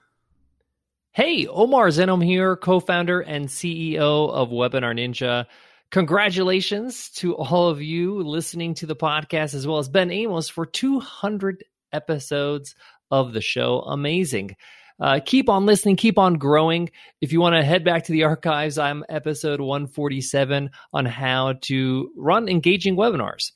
Hey, 1.11 1.45
Omar 1.45 1.89
Zenhom 1.89 2.25
here, 2.25 2.55
co 2.55 2.79
founder 2.79 3.21
and 3.21 3.49
CEO 3.49 4.31
of 4.31 4.49
Webinar 4.49 4.97
Ninja. 4.97 5.45
Congratulations 5.91 7.11
to 7.17 7.35
all 7.35 7.69
of 7.69 7.83
you 7.83 8.23
listening 8.23 8.73
to 8.73 8.87
the 8.87 8.95
podcast, 8.95 9.53
as 9.53 9.67
well 9.67 9.77
as 9.77 9.89
Ben 9.89 10.09
Amos 10.09 10.49
for 10.49 10.65
200 10.65 11.65
episodes 11.93 12.73
of 13.11 13.33
the 13.33 13.41
show. 13.41 13.81
Amazing. 13.81 14.55
Uh, 14.99 15.19
keep 15.23 15.47
on 15.49 15.65
listening, 15.65 15.95
keep 15.95 16.17
on 16.17 16.35
growing. 16.35 16.89
If 17.21 17.31
you 17.31 17.39
want 17.39 17.55
to 17.55 17.63
head 17.63 17.83
back 17.83 18.05
to 18.05 18.11
the 18.11 18.25
archives, 18.25 18.77
I'm 18.77 19.05
episode 19.07 19.61
147 19.61 20.69
on 20.91 21.05
how 21.05 21.53
to 21.61 22.11
run 22.15 22.49
engaging 22.49 22.97
webinars. 22.97 23.51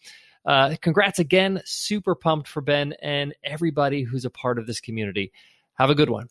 Uh, 0.45 0.75
congrats 0.81 1.19
again. 1.19 1.61
Super 1.65 2.15
pumped 2.15 2.47
for 2.47 2.61
Ben 2.61 2.93
and 3.01 3.33
everybody 3.43 4.03
who's 4.03 4.25
a 4.25 4.29
part 4.29 4.57
of 4.57 4.67
this 4.67 4.79
community. 4.79 5.31
Have 5.75 5.89
a 5.89 5.95
good 5.95 6.09
one. 6.09 6.29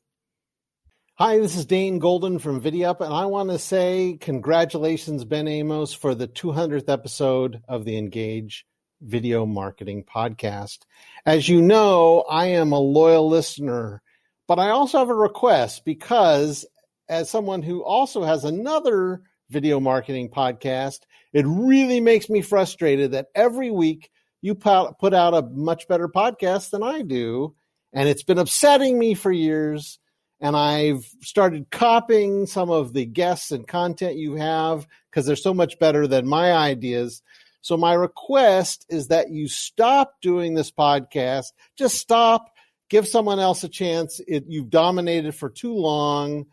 Hi, 1.16 1.38
this 1.38 1.56
is 1.56 1.66
Dane 1.66 1.98
Golden 1.98 2.38
from 2.38 2.60
VidiUp, 2.62 3.00
and 3.00 3.12
I 3.12 3.26
want 3.26 3.50
to 3.50 3.58
say 3.58 4.16
congratulations, 4.18 5.24
Ben 5.26 5.46
Amos, 5.46 5.92
for 5.92 6.14
the 6.14 6.26
200th 6.26 6.88
episode 6.88 7.62
of 7.68 7.84
the 7.84 7.98
Engage 7.98 8.66
Video 9.02 9.44
Marketing 9.44 10.04
Podcast. 10.04 10.78
As 11.26 11.48
you 11.48 11.60
know, 11.60 12.24
I 12.30 12.46
am 12.46 12.72
a 12.72 12.78
loyal 12.78 13.28
listener 13.28 14.02
but 14.46 14.58
I 14.58 14.70
also 14.70 14.98
have 14.98 15.10
a 15.10 15.14
request 15.14 15.84
because, 15.84 16.66
as 17.08 17.30
someone 17.30 17.62
who 17.62 17.82
also 17.82 18.22
has 18.22 18.44
another 18.44 19.22
video 19.50 19.80
marketing 19.80 20.30
podcast, 20.30 21.00
it 21.32 21.44
really 21.46 22.00
makes 22.00 22.28
me 22.28 22.42
frustrated 22.42 23.12
that 23.12 23.28
every 23.34 23.70
week 23.70 24.10
you 24.40 24.54
put 24.54 25.14
out 25.14 25.34
a 25.34 25.48
much 25.52 25.86
better 25.88 26.08
podcast 26.08 26.70
than 26.70 26.82
I 26.82 27.02
do. 27.02 27.54
And 27.92 28.08
it's 28.08 28.24
been 28.24 28.38
upsetting 28.38 28.98
me 28.98 29.14
for 29.14 29.30
years. 29.30 29.98
And 30.40 30.56
I've 30.56 31.04
started 31.20 31.70
copying 31.70 32.46
some 32.46 32.70
of 32.70 32.92
the 32.92 33.06
guests 33.06 33.52
and 33.52 33.66
content 33.66 34.16
you 34.16 34.34
have 34.34 34.88
because 35.08 35.24
they're 35.24 35.36
so 35.36 35.54
much 35.54 35.78
better 35.78 36.08
than 36.08 36.26
my 36.26 36.52
ideas. 36.52 37.22
So, 37.60 37.76
my 37.76 37.94
request 37.94 38.84
is 38.88 39.06
that 39.08 39.30
you 39.30 39.46
stop 39.46 40.14
doing 40.20 40.54
this 40.54 40.72
podcast. 40.72 41.52
Just 41.78 41.96
stop 41.96 42.51
give 42.92 43.08
someone 43.08 43.40
else 43.40 43.64
a 43.64 43.68
chance. 43.70 44.20
It, 44.28 44.44
you've 44.46 44.68
dominated 44.68 45.34
for 45.34 45.48
too 45.48 45.74
long, 45.74 46.44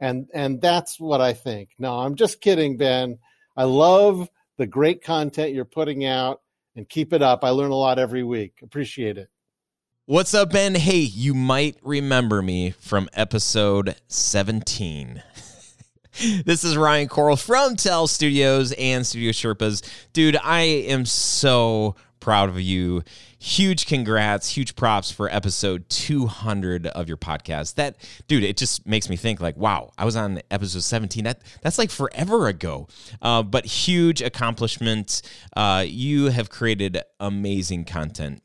and 0.00 0.28
and 0.34 0.60
that's 0.60 0.98
what 0.98 1.20
I 1.20 1.32
think. 1.32 1.70
No, 1.78 1.94
I'm 2.00 2.16
just 2.16 2.40
kidding, 2.40 2.76
Ben. 2.76 3.18
I 3.56 3.64
love 3.64 4.28
the 4.58 4.66
great 4.66 5.02
content 5.04 5.54
you're 5.54 5.64
putting 5.64 6.04
out, 6.04 6.42
and 6.74 6.88
keep 6.88 7.12
it 7.12 7.22
up. 7.22 7.44
I 7.44 7.50
learn 7.50 7.70
a 7.70 7.76
lot 7.76 8.00
every 8.00 8.24
week. 8.24 8.58
Appreciate 8.62 9.16
it. 9.16 9.28
What's 10.06 10.34
up, 10.34 10.50
Ben? 10.50 10.74
Hey, 10.74 10.98
you 10.98 11.32
might 11.32 11.78
remember 11.80 12.42
me 12.42 12.72
from 12.72 13.08
episode 13.14 13.94
17. 14.08 15.22
this 16.44 16.64
is 16.64 16.76
Ryan 16.76 17.08
Koral 17.08 17.42
from 17.42 17.76
Tell 17.76 18.06
Studios 18.06 18.72
and 18.72 19.06
Studio 19.06 19.30
Sherpas. 19.30 19.88
Dude, 20.12 20.36
I 20.42 20.62
am 20.62 21.06
so 21.06 21.94
proud 22.24 22.48
of 22.48 22.58
you. 22.58 23.02
Huge 23.38 23.84
congrats, 23.84 24.48
huge 24.48 24.76
props 24.76 25.10
for 25.10 25.28
episode 25.28 25.86
200 25.90 26.86
of 26.86 27.06
your 27.06 27.18
podcast. 27.18 27.74
That 27.74 27.96
dude, 28.28 28.44
it 28.44 28.56
just 28.56 28.86
makes 28.86 29.10
me 29.10 29.16
think 29.16 29.42
like, 29.42 29.58
wow, 29.58 29.92
I 29.98 30.06
was 30.06 30.16
on 30.16 30.40
episode 30.50 30.84
17. 30.84 31.24
That 31.24 31.42
that's 31.60 31.76
like 31.76 31.90
forever 31.90 32.48
ago. 32.48 32.88
Uh, 33.20 33.42
but 33.42 33.66
huge 33.66 34.22
accomplishment. 34.22 35.20
Uh, 35.54 35.84
you 35.86 36.30
have 36.30 36.48
created 36.48 36.98
amazing 37.20 37.84
content 37.84 38.42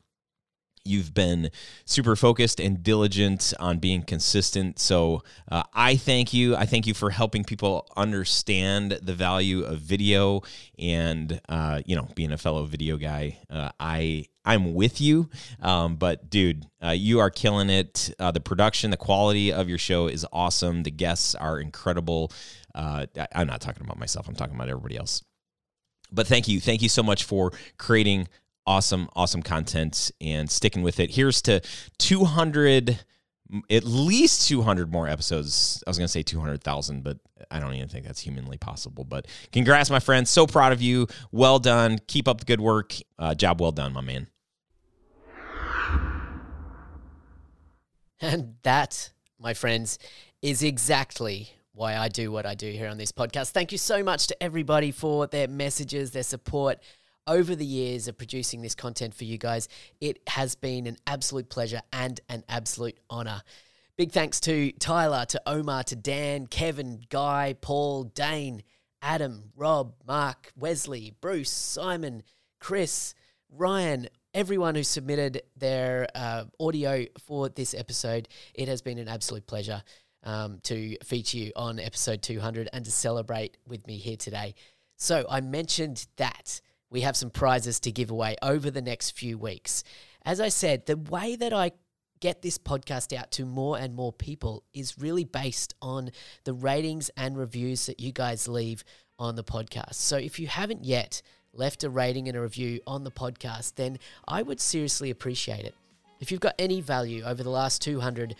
You've 0.90 1.14
been 1.14 1.50
super 1.84 2.16
focused 2.16 2.60
and 2.60 2.82
diligent 2.82 3.54
on 3.58 3.78
being 3.78 4.02
consistent. 4.02 4.78
So 4.78 5.22
uh, 5.50 5.62
I 5.72 5.96
thank 5.96 6.32
you. 6.32 6.56
I 6.56 6.66
thank 6.66 6.86
you 6.86 6.94
for 6.94 7.10
helping 7.10 7.44
people 7.44 7.86
understand 7.96 8.98
the 9.02 9.14
value 9.14 9.62
of 9.62 9.78
video 9.78 10.42
and 10.78 11.40
uh, 11.48 11.80
you 11.86 11.96
know 11.96 12.08
being 12.14 12.32
a 12.32 12.38
fellow 12.38 12.64
video 12.64 12.96
guy. 12.96 13.38
Uh, 13.48 13.70
I 13.78 14.26
I'm 14.44 14.74
with 14.74 15.00
you. 15.00 15.28
Um, 15.60 15.96
but 15.96 16.30
dude, 16.30 16.66
uh, 16.82 16.90
you 16.90 17.20
are 17.20 17.30
killing 17.30 17.70
it. 17.70 18.12
Uh, 18.18 18.30
the 18.30 18.40
production, 18.40 18.90
the 18.90 18.96
quality 18.96 19.52
of 19.52 19.68
your 19.68 19.78
show 19.78 20.06
is 20.08 20.26
awesome. 20.32 20.82
The 20.82 20.90
guests 20.90 21.34
are 21.34 21.60
incredible. 21.60 22.32
Uh, 22.74 23.06
I, 23.16 23.28
I'm 23.34 23.46
not 23.46 23.60
talking 23.60 23.84
about 23.84 23.98
myself. 23.98 24.28
I'm 24.28 24.34
talking 24.34 24.54
about 24.54 24.68
everybody 24.68 24.96
else. 24.96 25.22
But 26.12 26.26
thank 26.26 26.48
you, 26.48 26.60
thank 26.60 26.82
you 26.82 26.88
so 26.88 27.02
much 27.02 27.24
for 27.24 27.52
creating 27.78 28.28
awesome, 28.70 29.08
awesome 29.16 29.42
content 29.42 30.12
and 30.20 30.48
sticking 30.48 30.82
with 30.82 31.00
it. 31.00 31.10
Here's 31.10 31.42
to 31.42 31.60
200 31.98 33.00
at 33.68 33.82
least 33.82 34.46
200 34.46 34.92
more 34.92 35.08
episodes. 35.08 35.82
I 35.84 35.90
was 35.90 35.98
going 35.98 36.06
to 36.06 36.12
say 36.12 36.22
200,000, 36.22 37.02
but 37.02 37.18
I 37.50 37.58
don't 37.58 37.74
even 37.74 37.88
think 37.88 38.06
that's 38.06 38.20
humanly 38.20 38.58
possible. 38.58 39.02
But 39.02 39.26
congrats, 39.50 39.90
my 39.90 39.98
friend. 39.98 40.28
So 40.28 40.46
proud 40.46 40.72
of 40.72 40.80
you. 40.80 41.08
Well 41.32 41.58
done. 41.58 41.98
Keep 42.06 42.28
up 42.28 42.38
the 42.38 42.44
good 42.44 42.60
work. 42.60 42.94
Uh, 43.18 43.34
job 43.34 43.60
well 43.60 43.72
done, 43.72 43.92
my 43.92 44.02
man. 44.02 44.28
And 48.22 48.56
that, 48.64 49.12
my 49.38 49.54
friends, 49.54 49.98
is 50.42 50.62
exactly 50.62 51.48
why 51.72 51.96
I 51.96 52.08
do 52.08 52.30
what 52.30 52.44
I 52.44 52.54
do 52.54 52.70
here 52.70 52.88
on 52.88 52.98
this 52.98 53.10
podcast. 53.10 53.52
Thank 53.52 53.72
you 53.72 53.78
so 53.78 54.04
much 54.04 54.26
to 54.26 54.42
everybody 54.42 54.90
for 54.90 55.26
their 55.26 55.48
messages, 55.48 56.10
their 56.10 56.22
support 56.22 56.80
over 57.26 57.54
the 57.54 57.64
years 57.64 58.08
of 58.08 58.18
producing 58.18 58.62
this 58.62 58.74
content 58.74 59.14
for 59.14 59.24
you 59.24 59.38
guys. 59.38 59.68
It 60.00 60.20
has 60.28 60.54
been 60.54 60.86
an 60.86 60.96
absolute 61.06 61.48
pleasure 61.48 61.82
and 61.92 62.20
an 62.28 62.44
absolute 62.48 62.98
honor. 63.08 63.42
Big 63.96 64.12
thanks 64.12 64.40
to 64.40 64.72
Tyler, 64.72 65.26
to 65.26 65.42
Omar, 65.46 65.84
to 65.84 65.96
Dan, 65.96 66.46
Kevin, 66.46 67.02
Guy, 67.10 67.54
Paul, 67.60 68.04
Dane, 68.04 68.62
Adam, 69.02 69.52
Rob, 69.56 69.94
Mark, 70.06 70.52
Wesley, 70.56 71.14
Bruce, 71.20 71.50
Simon, 71.50 72.22
Chris, 72.58 73.14
Ryan, 73.50 74.08
everyone 74.32 74.74
who 74.74 74.82
submitted 74.82 75.42
their 75.56 76.06
uh, 76.14 76.44
audio 76.58 77.04
for 77.26 77.48
this 77.48 77.74
episode. 77.74 78.28
It 78.54 78.68
has 78.68 78.80
been 78.82 78.98
an 78.98 79.08
absolute 79.08 79.46
pleasure 79.46 79.82
um, 80.22 80.60
to 80.64 80.96
feature 81.04 81.38
you 81.38 81.52
on 81.56 81.78
episode 81.78 82.22
200 82.22 82.68
and 82.72 82.84
to 82.84 82.90
celebrate 82.90 83.56
with 83.66 83.86
me 83.86 83.96
here 83.96 84.16
today. 84.16 84.54
So, 84.96 85.24
I 85.28 85.40
mentioned 85.40 86.06
that 86.16 86.60
we 86.90 87.02
have 87.02 87.16
some 87.16 87.30
prizes 87.30 87.80
to 87.80 87.92
give 87.92 88.10
away 88.10 88.36
over 88.42 88.70
the 88.70 88.82
next 88.82 89.10
few 89.10 89.38
weeks. 89.38 89.84
As 90.24 90.40
I 90.40 90.48
said, 90.48 90.86
the 90.86 90.96
way 90.96 91.36
that 91.36 91.52
I 91.52 91.72
get 92.20 92.42
this 92.42 92.58
podcast 92.58 93.16
out 93.16 93.30
to 93.32 93.46
more 93.46 93.78
and 93.78 93.94
more 93.94 94.12
people 94.12 94.62
is 94.74 94.98
really 94.98 95.24
based 95.24 95.74
on 95.80 96.10
the 96.44 96.52
ratings 96.52 97.10
and 97.16 97.36
reviews 97.36 97.86
that 97.86 98.00
you 98.00 98.12
guys 98.12 98.46
leave 98.46 98.84
on 99.18 99.36
the 99.36 99.44
podcast. 99.44 99.94
So 99.94 100.16
if 100.16 100.38
you 100.38 100.46
haven't 100.46 100.84
yet 100.84 101.22
left 101.52 101.82
a 101.82 101.90
rating 101.90 102.28
and 102.28 102.36
a 102.36 102.40
review 102.40 102.80
on 102.86 103.04
the 103.04 103.10
podcast, 103.10 103.74
then 103.76 103.98
I 104.28 104.42
would 104.42 104.60
seriously 104.60 105.10
appreciate 105.10 105.64
it. 105.64 105.74
If 106.20 106.30
you've 106.30 106.40
got 106.40 106.54
any 106.58 106.80
value 106.80 107.24
over 107.24 107.42
the 107.42 107.50
last 107.50 107.80
200 107.82 108.34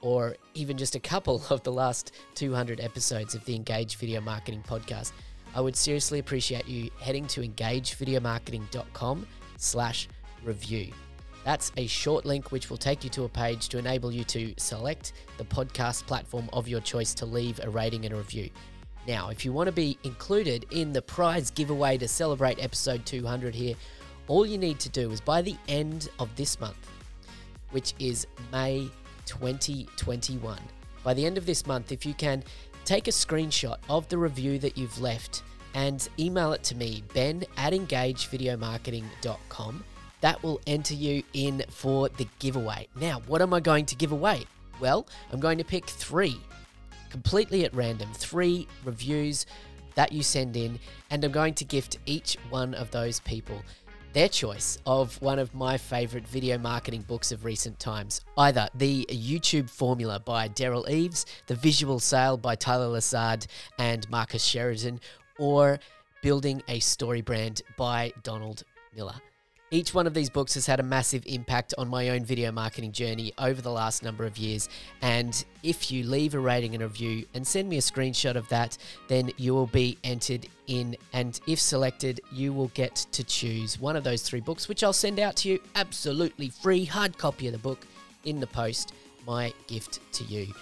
or 0.00 0.34
even 0.54 0.76
just 0.76 0.94
a 0.94 1.00
couple 1.00 1.42
of 1.50 1.62
the 1.62 1.72
last 1.72 2.12
200 2.34 2.80
episodes 2.80 3.34
of 3.34 3.44
the 3.44 3.54
Engage 3.54 3.96
Video 3.96 4.20
Marketing 4.20 4.64
Podcast, 4.66 5.12
I 5.54 5.60
would 5.60 5.76
seriously 5.76 6.18
appreciate 6.18 6.68
you 6.68 6.90
heading 7.00 7.26
to 7.28 7.40
engagevideomarketing.com 7.40 9.26
slash 9.56 10.08
review. 10.44 10.92
That's 11.44 11.72
a 11.76 11.86
short 11.86 12.24
link 12.24 12.52
which 12.52 12.70
will 12.70 12.76
take 12.76 13.02
you 13.02 13.10
to 13.10 13.24
a 13.24 13.28
page 13.28 13.68
to 13.70 13.78
enable 13.78 14.12
you 14.12 14.24
to 14.24 14.54
select 14.58 15.14
the 15.38 15.44
podcast 15.44 16.06
platform 16.06 16.48
of 16.52 16.68
your 16.68 16.80
choice 16.80 17.14
to 17.14 17.26
leave 17.26 17.60
a 17.62 17.70
rating 17.70 18.04
and 18.04 18.14
a 18.14 18.18
review. 18.18 18.50
Now, 19.08 19.30
if 19.30 19.44
you 19.44 19.52
want 19.52 19.66
to 19.66 19.72
be 19.72 19.98
included 20.04 20.66
in 20.70 20.92
the 20.92 21.02
prize 21.02 21.50
giveaway 21.50 21.96
to 21.98 22.06
celebrate 22.06 22.62
episode 22.62 23.06
200 23.06 23.54
here, 23.54 23.74
all 24.28 24.44
you 24.44 24.58
need 24.58 24.78
to 24.80 24.88
do 24.90 25.10
is 25.10 25.20
by 25.20 25.42
the 25.42 25.56
end 25.66 26.10
of 26.18 26.34
this 26.36 26.60
month, 26.60 26.90
which 27.70 27.94
is 27.98 28.26
May 28.52 28.90
2021, 29.24 30.58
by 31.02 31.14
the 31.14 31.24
end 31.24 31.38
of 31.38 31.46
this 31.46 31.66
month, 31.66 31.92
if 31.92 32.04
you 32.04 32.12
can 32.12 32.44
take 32.84 33.08
a 33.08 33.12
screenshot 33.12 33.78
of 33.88 34.06
the 34.08 34.18
review 34.18 34.58
that 34.58 34.76
you've 34.76 35.00
left 35.00 35.42
and 35.74 36.08
email 36.18 36.52
it 36.52 36.62
to 36.64 36.74
me, 36.74 37.04
ben 37.14 37.44
at 37.56 37.72
engagevideomarketing.com. 37.72 39.84
That 40.20 40.42
will 40.42 40.60
enter 40.66 40.94
you 40.94 41.22
in 41.32 41.62
for 41.68 42.08
the 42.10 42.26
giveaway. 42.38 42.88
Now, 43.00 43.22
what 43.26 43.40
am 43.40 43.54
I 43.54 43.60
going 43.60 43.86
to 43.86 43.94
give 43.94 44.12
away? 44.12 44.44
Well, 44.80 45.06
I'm 45.32 45.40
going 45.40 45.56
to 45.58 45.64
pick 45.64 45.86
three 45.86 46.38
completely 47.10 47.64
at 47.64 47.74
random, 47.74 48.10
three 48.14 48.66
reviews 48.84 49.46
that 49.94 50.12
you 50.12 50.22
send 50.22 50.56
in, 50.56 50.78
and 51.10 51.24
I'm 51.24 51.32
going 51.32 51.54
to 51.54 51.64
gift 51.64 51.98
each 52.06 52.36
one 52.48 52.74
of 52.74 52.90
those 52.90 53.20
people 53.20 53.62
their 54.12 54.28
choice 54.28 54.78
of 54.86 55.20
one 55.22 55.38
of 55.38 55.54
my 55.54 55.78
favorite 55.78 56.26
video 56.26 56.58
marketing 56.58 57.02
books 57.02 57.32
of 57.32 57.44
recent 57.44 57.78
times. 57.78 58.20
Either 58.36 58.68
The 58.74 59.06
YouTube 59.10 59.70
Formula 59.70 60.20
by 60.20 60.48
Derral 60.48 60.88
Eves, 60.88 61.26
The 61.46 61.54
Visual 61.54 61.98
Sale 62.00 62.36
by 62.36 62.56
Tyler 62.56 62.88
Lessard 62.88 63.46
and 63.78 64.08
Marcus 64.10 64.44
Sheridan, 64.44 65.00
or 65.38 65.78
Building 66.22 66.62
a 66.68 66.80
Story 66.80 67.22
Brand 67.22 67.62
by 67.76 68.12
Donald 68.22 68.64
Miller. 68.94 69.14
Each 69.72 69.94
one 69.94 70.08
of 70.08 70.14
these 70.14 70.28
books 70.28 70.54
has 70.54 70.66
had 70.66 70.80
a 70.80 70.82
massive 70.82 71.22
impact 71.26 71.74
on 71.78 71.86
my 71.86 72.08
own 72.08 72.24
video 72.24 72.50
marketing 72.50 72.90
journey 72.90 73.32
over 73.38 73.62
the 73.62 73.70
last 73.70 74.02
number 74.02 74.24
of 74.24 74.36
years. 74.36 74.68
And 75.00 75.44
if 75.62 75.92
you 75.92 76.02
leave 76.02 76.34
a 76.34 76.40
rating 76.40 76.74
and 76.74 76.82
review 76.82 77.24
and 77.34 77.46
send 77.46 77.68
me 77.68 77.76
a 77.76 77.80
screenshot 77.80 78.34
of 78.34 78.48
that, 78.48 78.76
then 79.06 79.30
you 79.36 79.54
will 79.54 79.68
be 79.68 79.96
entered 80.02 80.48
in. 80.66 80.96
And 81.12 81.38
if 81.46 81.60
selected, 81.60 82.20
you 82.32 82.52
will 82.52 82.72
get 82.74 82.96
to 83.12 83.22
choose 83.22 83.78
one 83.78 83.94
of 83.94 84.02
those 84.02 84.22
three 84.22 84.40
books, 84.40 84.68
which 84.68 84.82
I'll 84.82 84.92
send 84.92 85.20
out 85.20 85.36
to 85.36 85.48
you 85.48 85.60
absolutely 85.76 86.48
free, 86.48 86.84
hard 86.84 87.16
copy 87.16 87.46
of 87.46 87.52
the 87.52 87.58
book 87.60 87.86
in 88.24 88.40
the 88.40 88.48
post. 88.48 88.92
My 89.24 89.52
gift 89.68 90.00
to 90.14 90.24
you. 90.24 90.52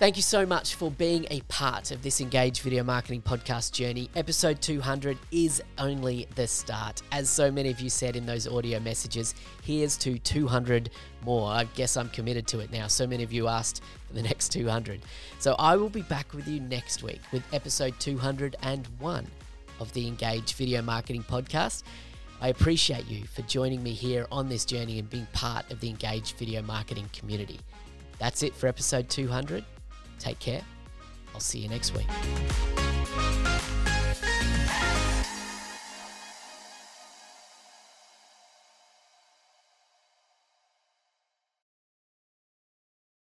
Thank 0.00 0.16
you 0.16 0.22
so 0.22 0.46
much 0.46 0.76
for 0.76 0.90
being 0.90 1.26
a 1.30 1.42
part 1.42 1.90
of 1.90 2.02
this 2.02 2.22
Engage 2.22 2.62
Video 2.62 2.82
Marketing 2.82 3.20
Podcast 3.20 3.72
journey. 3.72 4.08
Episode 4.16 4.62
200 4.62 5.18
is 5.30 5.62
only 5.76 6.26
the 6.36 6.46
start. 6.46 7.02
As 7.12 7.28
so 7.28 7.50
many 7.50 7.68
of 7.68 7.80
you 7.80 7.90
said 7.90 8.16
in 8.16 8.24
those 8.24 8.48
audio 8.48 8.80
messages, 8.80 9.34
here's 9.62 9.98
to 9.98 10.18
200 10.18 10.88
more. 11.22 11.50
I 11.50 11.64
guess 11.74 11.98
I'm 11.98 12.08
committed 12.08 12.46
to 12.46 12.60
it 12.60 12.72
now. 12.72 12.86
So 12.86 13.06
many 13.06 13.22
of 13.22 13.30
you 13.30 13.46
asked 13.46 13.82
for 14.08 14.14
the 14.14 14.22
next 14.22 14.48
200. 14.52 15.02
So 15.38 15.54
I 15.58 15.76
will 15.76 15.90
be 15.90 16.00
back 16.00 16.32
with 16.32 16.48
you 16.48 16.60
next 16.60 17.02
week 17.02 17.20
with 17.30 17.42
episode 17.52 17.92
201 18.00 19.26
of 19.80 19.92
the 19.92 20.08
Engage 20.08 20.54
Video 20.54 20.80
Marketing 20.80 21.24
Podcast. 21.24 21.82
I 22.40 22.48
appreciate 22.48 23.06
you 23.06 23.26
for 23.26 23.42
joining 23.42 23.82
me 23.82 23.92
here 23.92 24.26
on 24.32 24.48
this 24.48 24.64
journey 24.64 24.98
and 24.98 25.10
being 25.10 25.28
part 25.34 25.70
of 25.70 25.78
the 25.80 25.90
Engage 25.90 26.32
Video 26.36 26.62
Marketing 26.62 27.10
community. 27.12 27.60
That's 28.18 28.42
it 28.42 28.54
for 28.54 28.66
episode 28.66 29.10
200. 29.10 29.62
Take 30.20 30.38
care. 30.38 30.62
I'll 31.34 31.40
see 31.40 31.58
you 31.58 31.68
next 31.68 31.96
week. 31.96 32.06